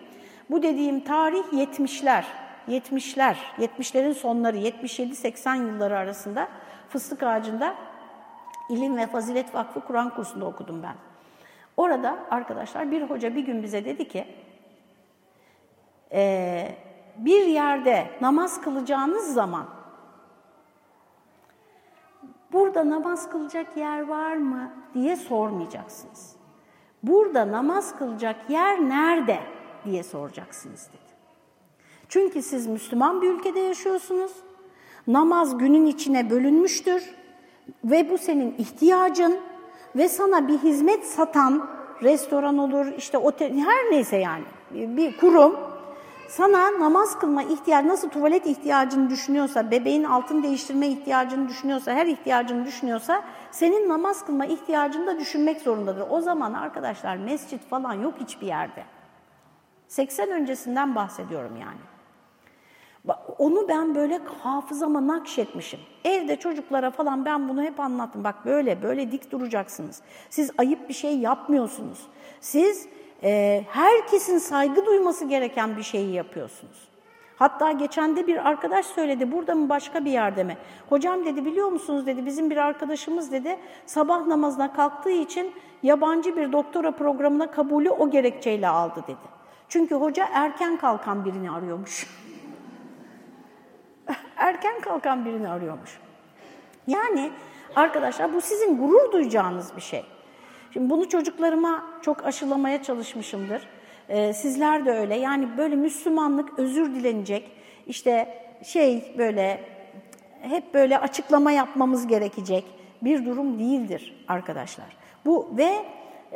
Bu 0.49 0.63
dediğim 0.63 0.99
tarih 0.99 1.43
70'ler, 1.53 2.23
70'ler, 2.67 3.35
70'lerin 3.59 4.13
sonları, 4.13 4.57
77-80 4.57 5.67
yılları 5.67 5.97
arasında 5.97 6.47
Fıstık 6.89 7.23
Ağacı'nda 7.23 7.75
İlim 8.69 8.97
ve 8.97 9.07
Fazilet 9.07 9.55
Vakfı 9.55 9.81
Kur'an 9.81 10.15
kursunda 10.15 10.45
okudum 10.45 10.83
ben. 10.83 10.95
Orada 11.77 12.17
arkadaşlar 12.31 12.91
bir 12.91 13.01
hoca 13.01 13.35
bir 13.35 13.45
gün 13.45 13.63
bize 13.63 13.85
dedi 13.85 14.07
ki, 14.07 14.27
e, 16.11 16.75
bir 17.17 17.45
yerde 17.45 18.07
namaz 18.21 18.61
kılacağınız 18.61 19.33
zaman 19.33 19.65
burada 22.51 22.89
namaz 22.89 23.29
kılacak 23.29 23.77
yer 23.77 24.07
var 24.07 24.35
mı 24.35 24.71
diye 24.93 25.15
sormayacaksınız. 25.15 26.35
Burada 27.03 27.51
namaz 27.51 27.97
kılacak 27.97 28.49
yer 28.49 28.79
nerede 28.79 29.39
diye 29.85 30.03
soracaksınız 30.03 30.89
dedi. 30.89 31.06
Çünkü 32.09 32.41
siz 32.41 32.67
Müslüman 32.67 33.21
bir 33.21 33.29
ülkede 33.29 33.59
yaşıyorsunuz. 33.59 34.31
Namaz 35.07 35.57
günün 35.57 35.85
içine 35.85 36.29
bölünmüştür 36.29 37.03
ve 37.83 38.09
bu 38.09 38.17
senin 38.17 38.55
ihtiyacın 38.57 39.39
ve 39.95 40.09
sana 40.09 40.47
bir 40.47 40.57
hizmet 40.57 41.05
satan 41.05 41.69
restoran 42.03 42.57
olur, 42.57 42.85
işte 42.97 43.17
otel, 43.17 43.57
her 43.57 43.91
neyse 43.91 44.17
yani 44.17 44.43
bir 44.71 45.17
kurum 45.17 45.55
sana 46.27 46.79
namaz 46.79 47.19
kılma 47.19 47.43
ihtiyacı, 47.43 47.87
nasıl 47.87 48.09
tuvalet 48.09 48.47
ihtiyacını 48.47 49.09
düşünüyorsa, 49.09 49.71
bebeğin 49.71 50.03
altın 50.03 50.43
değiştirme 50.43 50.87
ihtiyacını 50.87 51.49
düşünüyorsa, 51.49 51.91
her 51.91 52.05
ihtiyacını 52.05 52.65
düşünüyorsa, 52.65 53.23
senin 53.51 53.89
namaz 53.89 54.25
kılma 54.25 54.45
ihtiyacını 54.45 55.07
da 55.07 55.19
düşünmek 55.19 55.61
zorundadır. 55.61 56.03
O 56.09 56.21
zaman 56.21 56.53
arkadaşlar 56.53 57.17
mescit 57.17 57.69
falan 57.69 57.93
yok 57.93 58.13
hiçbir 58.19 58.47
yerde. 58.47 58.83
80 59.87 60.31
öncesinden 60.31 60.95
bahsediyorum 60.95 61.57
yani. 61.61 61.96
Onu 63.37 63.67
ben 63.67 63.95
böyle 63.95 64.19
hafızama 64.43 65.07
nakşetmişim. 65.07 65.79
Evde 66.03 66.35
çocuklara 66.35 66.91
falan 66.91 67.25
ben 67.25 67.49
bunu 67.49 67.63
hep 67.63 67.79
anlattım. 67.79 68.23
Bak 68.23 68.45
böyle, 68.45 68.83
böyle 68.83 69.11
dik 69.11 69.31
duracaksınız. 69.31 70.01
Siz 70.29 70.51
ayıp 70.57 70.89
bir 70.89 70.93
şey 70.93 71.17
yapmıyorsunuz. 71.17 71.99
Siz 72.41 72.87
e, 73.23 73.63
herkesin 73.69 74.37
saygı 74.37 74.85
duyması 74.85 75.25
gereken 75.25 75.77
bir 75.77 75.83
şeyi 75.83 76.13
yapıyorsunuz. 76.13 76.87
Hatta 77.37 77.71
geçen 77.71 78.15
de 78.15 78.27
bir 78.27 78.47
arkadaş 78.49 78.85
söyledi, 78.85 79.31
burada 79.31 79.55
mı 79.55 79.69
başka 79.69 80.05
bir 80.05 80.11
yerde 80.11 80.43
mi? 80.43 80.57
Hocam 80.89 81.25
dedi 81.25 81.45
biliyor 81.45 81.67
musunuz 81.67 82.05
dedi, 82.05 82.25
bizim 82.25 82.49
bir 82.49 82.57
arkadaşımız 82.57 83.31
dedi 83.31 83.57
sabah 83.85 84.27
namazına 84.27 84.73
kalktığı 84.73 85.11
için 85.11 85.51
yabancı 85.83 86.37
bir 86.37 86.51
doktora 86.51 86.91
programına 86.91 87.51
kabulü 87.51 87.89
o 87.89 88.09
gerekçeyle 88.09 88.67
aldı 88.67 89.03
dedi. 89.07 89.37
Çünkü 89.69 89.95
hoca 89.95 90.27
erken 90.33 90.77
kalkan 90.77 91.25
birini 91.25 91.51
arıyormuş. 91.51 92.07
erken 94.37 94.81
kalkan 94.81 95.25
birini 95.25 95.49
arıyormuş. 95.49 95.99
Yani 96.87 97.31
arkadaşlar 97.75 98.33
bu 98.33 98.41
sizin 98.41 98.77
gurur 98.77 99.11
duyacağınız 99.11 99.75
bir 99.75 99.81
şey. 99.81 100.05
Şimdi 100.73 100.89
bunu 100.89 101.09
çocuklarıma 101.09 101.83
çok 102.01 102.25
aşılamaya 102.25 102.83
çalışmışımdır. 102.83 103.67
Ee, 104.09 104.33
sizler 104.33 104.85
de 104.85 104.91
öyle. 104.91 105.15
Yani 105.15 105.57
böyle 105.57 105.75
Müslümanlık 105.75 106.59
özür 106.59 106.95
dilenecek. 106.95 107.51
İşte 107.87 108.43
şey 108.63 109.15
böyle 109.17 109.61
hep 110.41 110.73
böyle 110.73 110.99
açıklama 110.99 111.51
yapmamız 111.51 112.07
gerekecek 112.07 112.65
bir 113.01 113.25
durum 113.25 113.59
değildir 113.59 114.25
arkadaşlar. 114.27 114.97
Bu 115.25 115.49
ve 115.57 115.85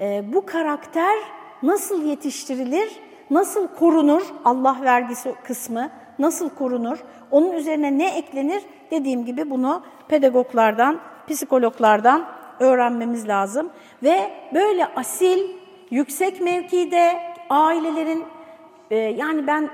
e, 0.01 0.23
bu 0.33 0.45
karakter 0.45 1.17
nasıl 1.63 2.05
yetiştirilir, 2.05 2.91
nasıl 3.29 3.67
korunur 3.67 4.21
Allah 4.45 4.77
vergisi 4.81 5.35
kısmı, 5.43 5.89
nasıl 6.21 6.49
korunur, 6.49 6.97
onun 7.31 7.51
üzerine 7.51 7.97
ne 7.97 8.17
eklenir 8.17 8.63
dediğim 8.91 9.25
gibi 9.25 9.49
bunu 9.49 9.83
pedagoglardan, 10.07 10.99
psikologlardan 11.27 12.25
öğrenmemiz 12.59 13.27
lazım. 13.27 13.69
Ve 14.03 14.31
böyle 14.53 14.85
asil, 14.95 15.39
yüksek 15.91 16.41
mevkide 16.41 17.19
ailelerin, 17.49 18.23
e, 18.91 18.95
yani 18.95 19.47
ben 19.47 19.69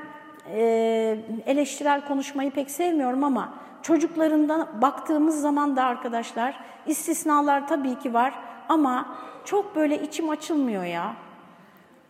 e, 0.54 1.18
eleştirel 1.46 2.08
konuşmayı 2.08 2.52
pek 2.52 2.72
sevmiyorum 2.72 3.24
ama 3.24 3.54
çocuklarından 3.82 4.68
baktığımız 4.82 5.42
zaman 5.42 5.76
da 5.76 5.84
arkadaşlar 5.84 6.60
istisnalar 6.88 7.68
tabii 7.68 8.00
ki 8.00 8.14
var 8.14 8.34
ama 8.70 9.06
çok 9.46 9.76
böyle 9.76 10.02
içim 10.02 10.30
açılmıyor 10.30 10.84
ya. 10.84 11.14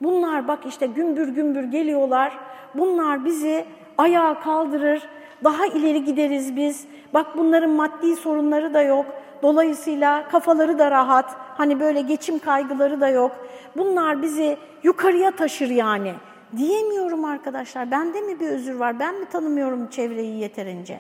Bunlar 0.01 0.47
bak 0.47 0.59
işte 0.65 0.87
gümbür 0.87 1.27
gümbür 1.27 1.63
geliyorlar. 1.63 2.37
Bunlar 2.75 3.25
bizi 3.25 3.65
ayağa 3.97 4.39
kaldırır. 4.39 5.01
Daha 5.43 5.65
ileri 5.65 6.03
gideriz 6.03 6.55
biz. 6.55 6.85
Bak 7.13 7.27
bunların 7.37 7.69
maddi 7.69 8.15
sorunları 8.15 8.73
da 8.73 8.81
yok. 8.81 9.05
Dolayısıyla 9.41 10.27
kafaları 10.27 10.79
da 10.79 10.91
rahat. 10.91 11.35
Hani 11.57 11.79
böyle 11.79 12.01
geçim 12.01 12.39
kaygıları 12.39 13.01
da 13.01 13.09
yok. 13.09 13.31
Bunlar 13.77 14.21
bizi 14.21 14.57
yukarıya 14.83 15.31
taşır 15.31 15.69
yani. 15.69 16.13
Diyemiyorum 16.57 17.25
arkadaşlar. 17.25 17.91
Bende 17.91 18.21
mi 18.21 18.39
bir 18.39 18.47
özür 18.47 18.75
var? 18.75 18.99
Ben 18.99 19.15
mi 19.15 19.25
tanımıyorum 19.25 19.89
çevreyi 19.89 20.39
yeterince? 20.39 20.99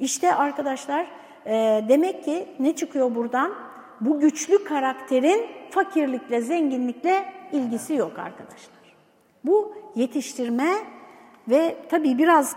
İşte 0.00 0.34
arkadaşlar 0.34 1.06
e, 1.46 1.84
demek 1.88 2.24
ki 2.24 2.48
ne 2.58 2.76
çıkıyor 2.76 3.14
buradan? 3.14 3.52
Bu 4.00 4.20
güçlü 4.20 4.64
karakterin 4.64 5.46
fakirlikle, 5.70 6.40
zenginlikle 6.40 7.24
ilgisi 7.52 7.94
yok 7.94 8.18
arkadaşlar. 8.18 8.74
Bu 9.44 9.74
yetiştirme 9.94 10.68
ve 11.48 11.76
tabii 11.90 12.18
biraz 12.18 12.56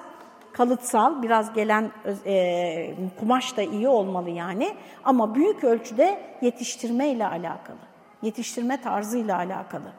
kalıtsal, 0.53 1.21
biraz 1.23 1.53
gelen 1.53 1.91
e, 2.25 2.95
kumaş 3.19 3.57
da 3.57 3.61
iyi 3.61 3.87
olmalı 3.87 4.29
yani 4.29 4.75
ama 5.03 5.35
büyük 5.35 5.63
ölçüde 5.63 6.21
yetiştirme 6.41 7.09
ile 7.09 7.27
alakalı, 7.27 7.77
yetiştirme 8.21 8.81
tarzıyla 8.81 9.37
alakalı. 9.37 9.93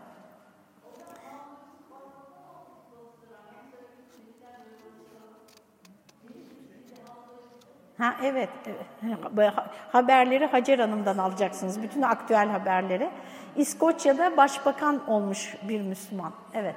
Ha 7.99 8.15
evet. 8.23 8.49
Haberleri 9.93 10.47
Hacer 10.47 10.79
Hanım'dan 10.79 11.19
alacaksınız. 11.19 11.83
Bütün 11.83 12.03
aktüel 12.03 12.49
haberleri. 12.49 13.11
İskoçya'da 13.57 14.37
başbakan 14.37 15.11
olmuş 15.11 15.57
bir 15.69 15.81
Müslüman. 15.81 16.33
Evet. 16.55 16.75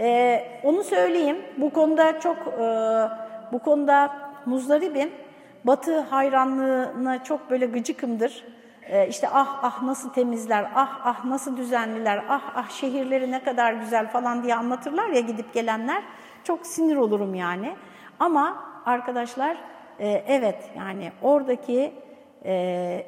Ee, 0.00 0.44
onu 0.64 0.84
söyleyeyim. 0.84 1.36
Bu 1.56 1.70
konuda 1.70 2.20
çok 2.20 2.36
e, 2.36 2.62
bu 3.52 3.58
konuda 3.58 4.12
muzdaribim. 4.46 5.10
Batı 5.64 6.00
hayranlığına 6.00 7.24
çok 7.24 7.50
böyle 7.50 7.66
gıcıkımdır. 7.66 8.44
Ee, 8.88 9.08
işte 9.08 9.28
ah 9.32 9.58
ah 9.62 9.82
nasıl 9.82 10.12
temizler, 10.12 10.66
ah 10.74 11.00
ah 11.04 11.24
nasıl 11.24 11.56
düzenliler, 11.56 12.24
ah 12.28 12.52
ah 12.54 12.70
şehirleri 12.70 13.30
ne 13.30 13.44
kadar 13.44 13.72
güzel 13.72 14.08
falan 14.08 14.42
diye 14.42 14.54
anlatırlar 14.54 15.08
ya 15.08 15.20
gidip 15.20 15.54
gelenler. 15.54 16.02
Çok 16.44 16.66
sinir 16.66 16.96
olurum 16.96 17.34
yani. 17.34 17.76
Ama 18.18 18.64
arkadaşlar 18.86 19.56
e, 19.98 20.24
evet 20.26 20.70
yani 20.78 21.12
oradaki 21.22 21.92
e, 22.44 22.52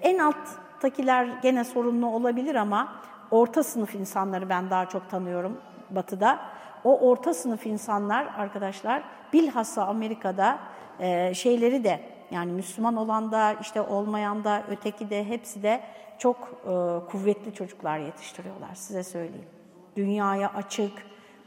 en 0.02 0.18
alttakiler 0.18 1.28
gene 1.42 1.64
sorunlu 1.64 2.06
olabilir 2.06 2.54
ama 2.54 2.92
orta 3.30 3.62
sınıf 3.62 3.94
insanları 3.94 4.48
ben 4.48 4.70
daha 4.70 4.88
çok 4.88 5.10
tanıyorum 5.10 5.58
batıda. 5.94 6.38
O 6.84 7.10
orta 7.10 7.34
sınıf 7.34 7.66
insanlar 7.66 8.26
arkadaşlar 8.36 9.02
bilhassa 9.32 9.86
Amerika'da 9.86 10.58
e, 11.00 11.34
şeyleri 11.34 11.84
de 11.84 12.00
yani 12.30 12.52
Müslüman 12.52 12.96
olan 12.96 13.32
da 13.32 13.52
işte 13.60 13.80
olmayan 13.80 14.44
da 14.44 14.62
öteki 14.70 15.10
de 15.10 15.24
hepsi 15.24 15.62
de 15.62 15.80
çok 16.18 16.36
e, 16.36 16.70
kuvvetli 17.10 17.54
çocuklar 17.54 17.98
yetiştiriyorlar 17.98 18.74
size 18.74 19.02
söyleyeyim. 19.02 19.48
Dünyaya 19.96 20.52
açık, 20.54 20.92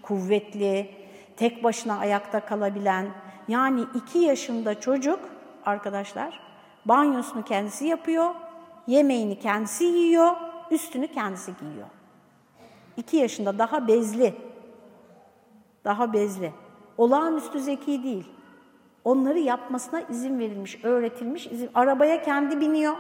kuvvetli, 0.02 0.92
tek 1.38 1.64
başına 1.64 1.98
ayakta 2.00 2.40
kalabilen 2.40 3.08
yani 3.48 3.82
iki 3.96 4.20
yaşında 4.20 4.80
çocuk 4.80 5.20
arkadaşlar 5.66 6.40
banyosunu 6.86 7.44
kendisi 7.44 7.86
yapıyor, 7.88 8.36
yemeğini 8.88 9.40
kendisi 9.40 9.84
yiyor, 9.84 10.32
üstünü 10.72 11.08
kendisi 11.08 11.52
giyiyor. 11.60 11.88
İki 12.98 13.18
yaşında 13.18 13.60
daha 13.60 13.88
bezli, 13.88 14.36
daha 15.84 16.14
bezli. 16.14 16.54
Olağanüstü 16.98 17.60
zeki 17.60 18.04
değil. 18.04 18.28
Onları 19.04 19.40
yapmasına 19.40 20.02
izin 20.02 20.40
verilmiş, 20.40 20.84
öğretilmiş. 20.84 21.48
Izin. 21.48 21.70
Arabaya 21.76 22.22
kendi 22.22 22.60
biniyor, 22.62 22.94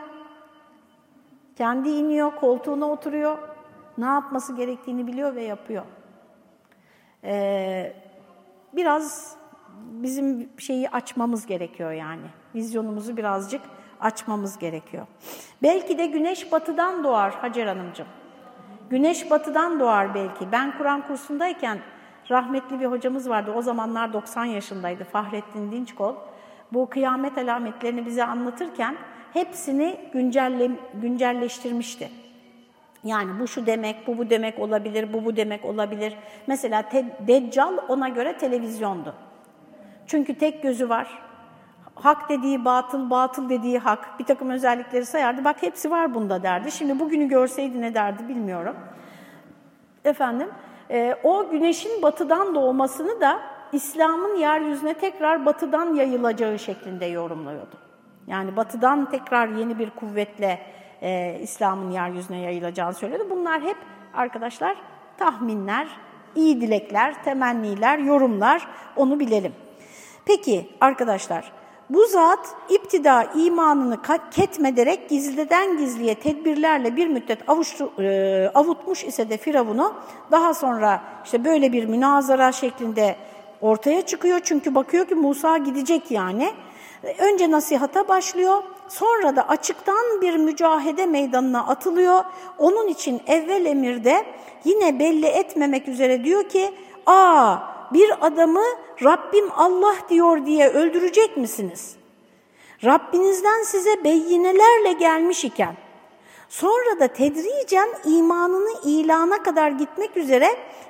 kendi 1.55 1.89
iniyor, 1.89 2.35
koltuğuna 2.35 2.85
oturuyor. 2.85 3.37
Ne 3.97 4.05
yapması 4.05 4.55
gerektiğini 4.55 5.07
biliyor 5.07 5.35
ve 5.35 5.43
yapıyor. 5.43 5.83
Ee, 7.23 7.93
biraz 8.73 9.35
bizim 9.77 10.49
şeyi 10.57 10.89
açmamız 10.89 11.45
gerekiyor 11.45 11.91
yani. 11.91 12.25
Vizyonumuzu 12.55 13.17
birazcık 13.17 13.61
açmamız 13.99 14.57
gerekiyor. 14.57 15.07
Belki 15.63 15.97
de 15.97 16.05
güneş 16.05 16.51
batıdan 16.51 17.03
doğar 17.03 17.33
Hacer 17.33 17.67
Hanımcığım. 17.67 18.07
Güneş 18.89 19.31
batıdan 19.31 19.79
doğar 19.79 20.15
belki. 20.15 20.51
Ben 20.51 20.77
Kur'an 20.77 21.07
kursundayken 21.07 21.79
rahmetli 22.29 22.79
bir 22.79 22.85
hocamız 22.85 23.29
vardı. 23.29 23.51
O 23.55 23.61
zamanlar 23.61 24.13
90 24.13 24.45
yaşındaydı 24.45 25.03
Fahrettin 25.03 25.71
Dinçkol. 25.71 26.15
Bu 26.73 26.89
kıyamet 26.89 27.37
alametlerini 27.37 28.05
bize 28.05 28.23
anlatırken 28.23 28.95
hepsini 29.33 29.97
güncelle, 30.13 30.71
güncelleştirmişti. 30.93 32.09
Yani 33.03 33.39
bu 33.39 33.47
şu 33.47 33.65
demek, 33.65 34.07
bu 34.07 34.17
bu 34.17 34.29
demek 34.29 34.59
olabilir, 34.59 35.13
bu 35.13 35.25
bu 35.25 35.35
demek 35.35 35.65
olabilir. 35.65 36.13
Mesela 36.47 36.83
Deccal 37.27 37.77
ona 37.87 38.09
göre 38.09 38.37
televizyondu. 38.37 39.15
Çünkü 40.07 40.33
tek 40.33 40.63
gözü 40.63 40.89
var. 40.89 41.26
Hak 42.03 42.29
dediği 42.29 42.65
batıl, 42.65 43.09
batıl 43.09 43.49
dediği 43.49 43.79
hak. 43.79 44.19
Bir 44.19 44.25
takım 44.25 44.49
özellikleri 44.49 45.05
sayardı. 45.05 45.45
Bak 45.45 45.55
hepsi 45.61 45.91
var 45.91 46.13
bunda 46.13 46.43
derdi. 46.43 46.71
Şimdi 46.71 46.99
bugünü 46.99 47.27
görseydi 47.27 47.81
ne 47.81 47.93
derdi 47.93 48.29
bilmiyorum. 48.29 48.75
Efendim, 50.05 50.49
e, 50.89 51.15
o 51.23 51.49
güneşin 51.49 52.01
batıdan 52.01 52.55
doğmasını 52.55 53.21
da 53.21 53.39
İslam'ın 53.71 54.35
yeryüzüne 54.35 54.93
tekrar 54.93 55.45
batıdan 55.45 55.93
yayılacağı 55.93 56.59
şeklinde 56.59 57.05
yorumluyordu. 57.05 57.75
Yani 58.27 58.55
batıdan 58.55 59.09
tekrar 59.09 59.47
yeni 59.47 59.79
bir 59.79 59.89
kuvvetle 59.89 60.59
e, 61.01 61.39
İslam'ın 61.41 61.91
yeryüzüne 61.91 62.39
yayılacağını 62.39 62.93
söylüyordu. 62.93 63.27
Bunlar 63.29 63.61
hep 63.61 63.77
arkadaşlar 64.13 64.77
tahminler, 65.17 65.87
iyi 66.35 66.61
dilekler, 66.61 67.23
temenniler, 67.23 67.97
yorumlar 67.97 68.67
onu 68.95 69.19
bilelim. 69.19 69.53
Peki 70.25 70.69
arkadaşlar 70.81 71.51
bu 71.89 72.05
zat 72.05 72.55
iptida 72.69 73.23
imanını 73.23 73.97
ketmederek 74.31 75.09
gizliden 75.09 75.77
gizliye 75.77 76.15
tedbirlerle 76.15 76.95
bir 76.95 77.07
müddet 77.07 77.49
avuştu, 77.49 77.91
e, 77.99 78.51
avutmuş 78.53 79.03
ise 79.03 79.29
de 79.29 79.37
Firavun'u 79.37 79.93
daha 80.31 80.53
sonra 80.53 81.01
işte 81.25 81.45
böyle 81.45 81.73
bir 81.73 81.85
münazara 81.85 82.51
şeklinde 82.51 83.15
ortaya 83.61 84.01
çıkıyor. 84.01 84.39
Çünkü 84.43 84.75
bakıyor 84.75 85.05
ki 85.05 85.15
Musa 85.15 85.57
gidecek 85.57 86.11
yani. 86.11 86.51
Önce 87.19 87.51
nasihata 87.51 88.07
başlıyor, 88.07 88.63
sonra 88.87 89.35
da 89.35 89.47
açıktan 89.47 90.21
bir 90.21 90.37
mücahede 90.37 91.05
meydanına 91.05 91.67
atılıyor. 91.67 92.23
Onun 92.57 92.87
için 92.87 93.21
evvel 93.27 93.65
emirde 93.65 94.25
yine 94.63 94.99
belli 94.99 95.25
etmemek 95.25 95.87
üzere 95.87 96.23
diyor 96.23 96.49
ki, 96.49 96.71
''Aa 97.05 97.76
bir 97.93 98.25
adamı 98.27 98.63
Rabbim 99.03 99.51
Allah 99.55 99.95
diyor 100.09 100.45
diye 100.45 100.69
öldürecek 100.69 101.37
misiniz? 101.37 101.95
Rabbinizden 102.85 103.63
size 103.63 104.03
beyinelerle 104.03 104.93
gelmiş 104.93 105.45
iken, 105.45 105.75
sonra 106.49 106.99
da 106.99 107.07
tedricen 107.07 107.89
imanını 108.05 108.69
ilana 108.85 109.43
kadar 109.43 109.71
gitmek 109.71 110.17
üzere 110.17 110.47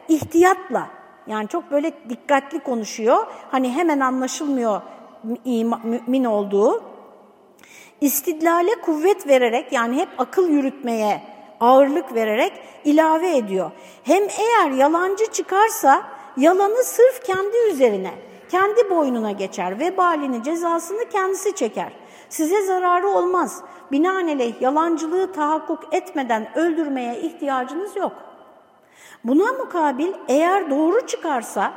ihtiyatla, 0.10 0.88
yani 1.28 1.48
çok 1.48 1.72
böyle 1.72 1.94
dikkatli 2.10 2.60
konuşuyor, 2.60 3.26
hani 3.52 3.72
hemen 3.72 4.00
anlaşılmıyor 4.00 4.82
mümin 5.84 6.26
olduğu, 6.26 6.84
istidlale 8.02 8.76
kuvvet 8.82 9.28
vererek 9.28 9.74
yani 9.74 9.96
hep 9.96 10.10
akıl 10.18 10.50
yürütmeye 10.50 11.22
ağırlık 11.60 12.14
vererek 12.16 12.54
ilave 12.86 13.38
ediyor. 13.38 13.72
Hem 14.04 14.24
eğer 14.24 14.72
yalancı 14.72 15.32
çıkarsa 15.32 16.17
yalanı 16.38 16.84
sırf 16.84 17.24
kendi 17.24 17.58
üzerine, 17.72 18.14
kendi 18.50 18.90
boynuna 18.90 19.32
geçer. 19.32 19.80
Vebalini, 19.80 20.44
cezasını 20.44 21.10
kendisi 21.10 21.56
çeker. 21.56 21.94
Size 22.30 22.62
zararı 22.62 23.08
olmaz. 23.08 23.62
Binaenaleyh 23.92 24.62
yalancılığı 24.62 25.34
tahakkuk 25.34 25.80
etmeden 25.92 26.58
öldürmeye 26.58 27.20
ihtiyacınız 27.20 27.96
yok. 27.96 28.12
Buna 29.24 29.54
mukabil 29.54 30.14
eğer 30.28 30.70
doğru 30.70 31.08
çıkarsa, 31.08 31.74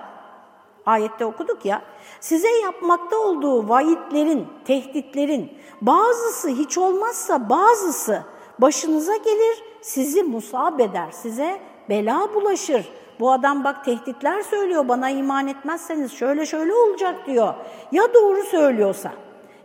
ayette 0.87 1.25
okuduk 1.25 1.65
ya, 1.65 1.83
size 2.21 2.49
yapmakta 2.49 3.17
olduğu 3.17 3.69
vaidlerin, 3.69 4.47
tehditlerin 4.65 5.53
bazısı 5.81 6.49
hiç 6.49 6.79
olmazsa 6.79 7.51
bazısı 7.51 8.23
başınıza 8.59 9.17
gelir, 9.17 9.65
sizi 9.81 10.23
musab 10.23 10.81
eder, 10.81 11.11
size 11.11 11.61
bela 11.89 12.35
bulaşır, 12.35 12.89
bu 13.21 13.33
adam 13.33 13.65
bak 13.65 13.85
tehditler 13.85 14.43
söylüyor 14.43 14.89
bana 14.89 15.11
iman 15.11 15.49
etmezseniz 15.49 16.13
şöyle 16.13 16.47
şöyle 16.47 16.75
olacak 16.75 17.27
diyor. 17.27 17.55
Ya 17.93 18.15
doğru 18.15 18.43
söylüyorsa? 18.43 19.13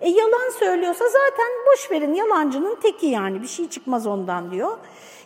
E 0.01 0.09
yalan 0.09 0.51
söylüyorsa 0.59 1.05
zaten 1.05 1.51
boş 1.71 1.91
verin 1.91 2.13
yalancının 2.13 2.75
teki 2.75 3.05
yani 3.05 3.41
bir 3.41 3.47
şey 3.47 3.69
çıkmaz 3.69 4.07
ondan 4.07 4.51
diyor. 4.51 4.77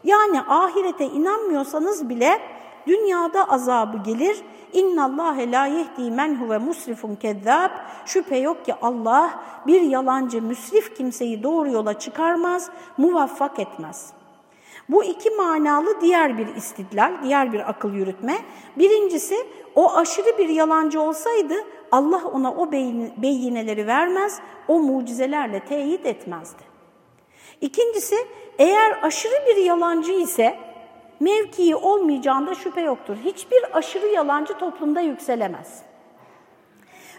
Yani 0.03 0.41
ahirete 0.41 1.05
inanmıyorsanız 1.05 2.09
bile 2.09 2.39
dünyada 2.87 3.49
azabı 3.49 3.97
gelir. 3.97 4.37
İnna 4.73 5.05
Allah 5.05 5.35
la 5.51 5.65
yehdi 5.65 6.11
men 6.11 6.35
huve 6.35 6.57
musrifun 6.57 7.15
kezzab. 7.15 7.69
Şüphe 8.05 8.37
yok 8.37 8.65
ki 8.65 8.75
Allah 8.81 9.29
bir 9.67 9.81
yalancı 9.81 10.41
müsrif 10.41 10.97
kimseyi 10.97 11.43
doğru 11.43 11.69
yola 11.69 11.99
çıkarmaz, 11.99 12.69
muvaffak 12.97 13.59
etmez. 13.59 14.18
Bu 14.89 15.03
iki 15.03 15.29
manalı 15.29 16.01
diğer 16.01 16.37
bir 16.37 16.55
istidlal, 16.55 17.13
diğer 17.23 17.53
bir 17.53 17.69
akıl 17.69 17.93
yürütme. 17.93 18.37
Birincisi 18.77 19.35
o 19.75 19.95
aşırı 19.95 20.37
bir 20.37 20.49
yalancı 20.49 21.01
olsaydı 21.01 21.53
Allah 21.91 22.21
ona 22.33 22.53
o 22.53 22.71
beyineleri 23.17 23.87
vermez, 23.87 24.39
o 24.67 24.79
mucizelerle 24.79 25.59
teyit 25.59 26.05
etmezdi. 26.05 26.63
İkincisi 27.61 28.15
eğer 28.59 28.99
aşırı 29.03 29.45
bir 29.47 29.55
yalancı 29.55 30.11
ise 30.11 30.59
mevkii 31.19 31.75
olmayacağında 31.75 32.55
şüphe 32.55 32.81
yoktur. 32.81 33.17
Hiçbir 33.25 33.77
aşırı 33.77 34.07
yalancı 34.07 34.53
toplumda 34.53 35.01
yükselemez. 35.01 35.81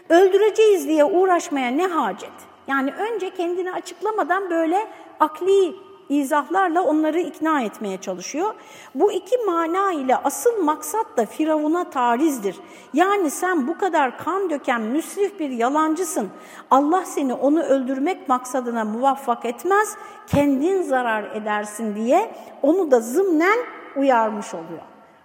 Öldüreceğiz 0.09 0.87
diye 0.87 1.05
uğraşmaya 1.05 1.71
ne 1.71 1.87
hacet? 1.87 2.31
Yani 2.67 2.91
önce 2.91 3.29
kendini 3.29 3.71
açıklamadan 3.71 4.49
böyle 4.49 4.87
akli 5.19 5.75
izahlarla 6.19 6.83
onları 6.83 7.19
ikna 7.19 7.61
etmeye 7.61 7.97
çalışıyor. 7.97 8.53
Bu 8.95 9.11
iki 9.11 9.37
mana 9.37 9.91
ile 9.91 10.15
asıl 10.15 10.63
maksat 10.63 11.17
da 11.17 11.25
Firavun'a 11.25 11.89
tarizdir. 11.89 12.55
Yani 12.93 13.31
sen 13.31 13.67
bu 13.67 13.77
kadar 13.77 14.17
kan 14.17 14.49
döken 14.49 14.81
müsrif 14.81 15.39
bir 15.39 15.49
yalancısın. 15.49 16.29
Allah 16.71 17.05
seni 17.05 17.33
onu 17.33 17.63
öldürmek 17.63 18.29
maksadına 18.29 18.85
muvaffak 18.85 19.45
etmez, 19.45 19.97
kendin 20.27 20.81
zarar 20.81 21.23
edersin 21.35 21.95
diye 21.95 22.35
onu 22.61 22.91
da 22.91 22.99
zımnen 22.99 23.59
uyarmış 23.95 24.53
oluyor. 24.53 24.90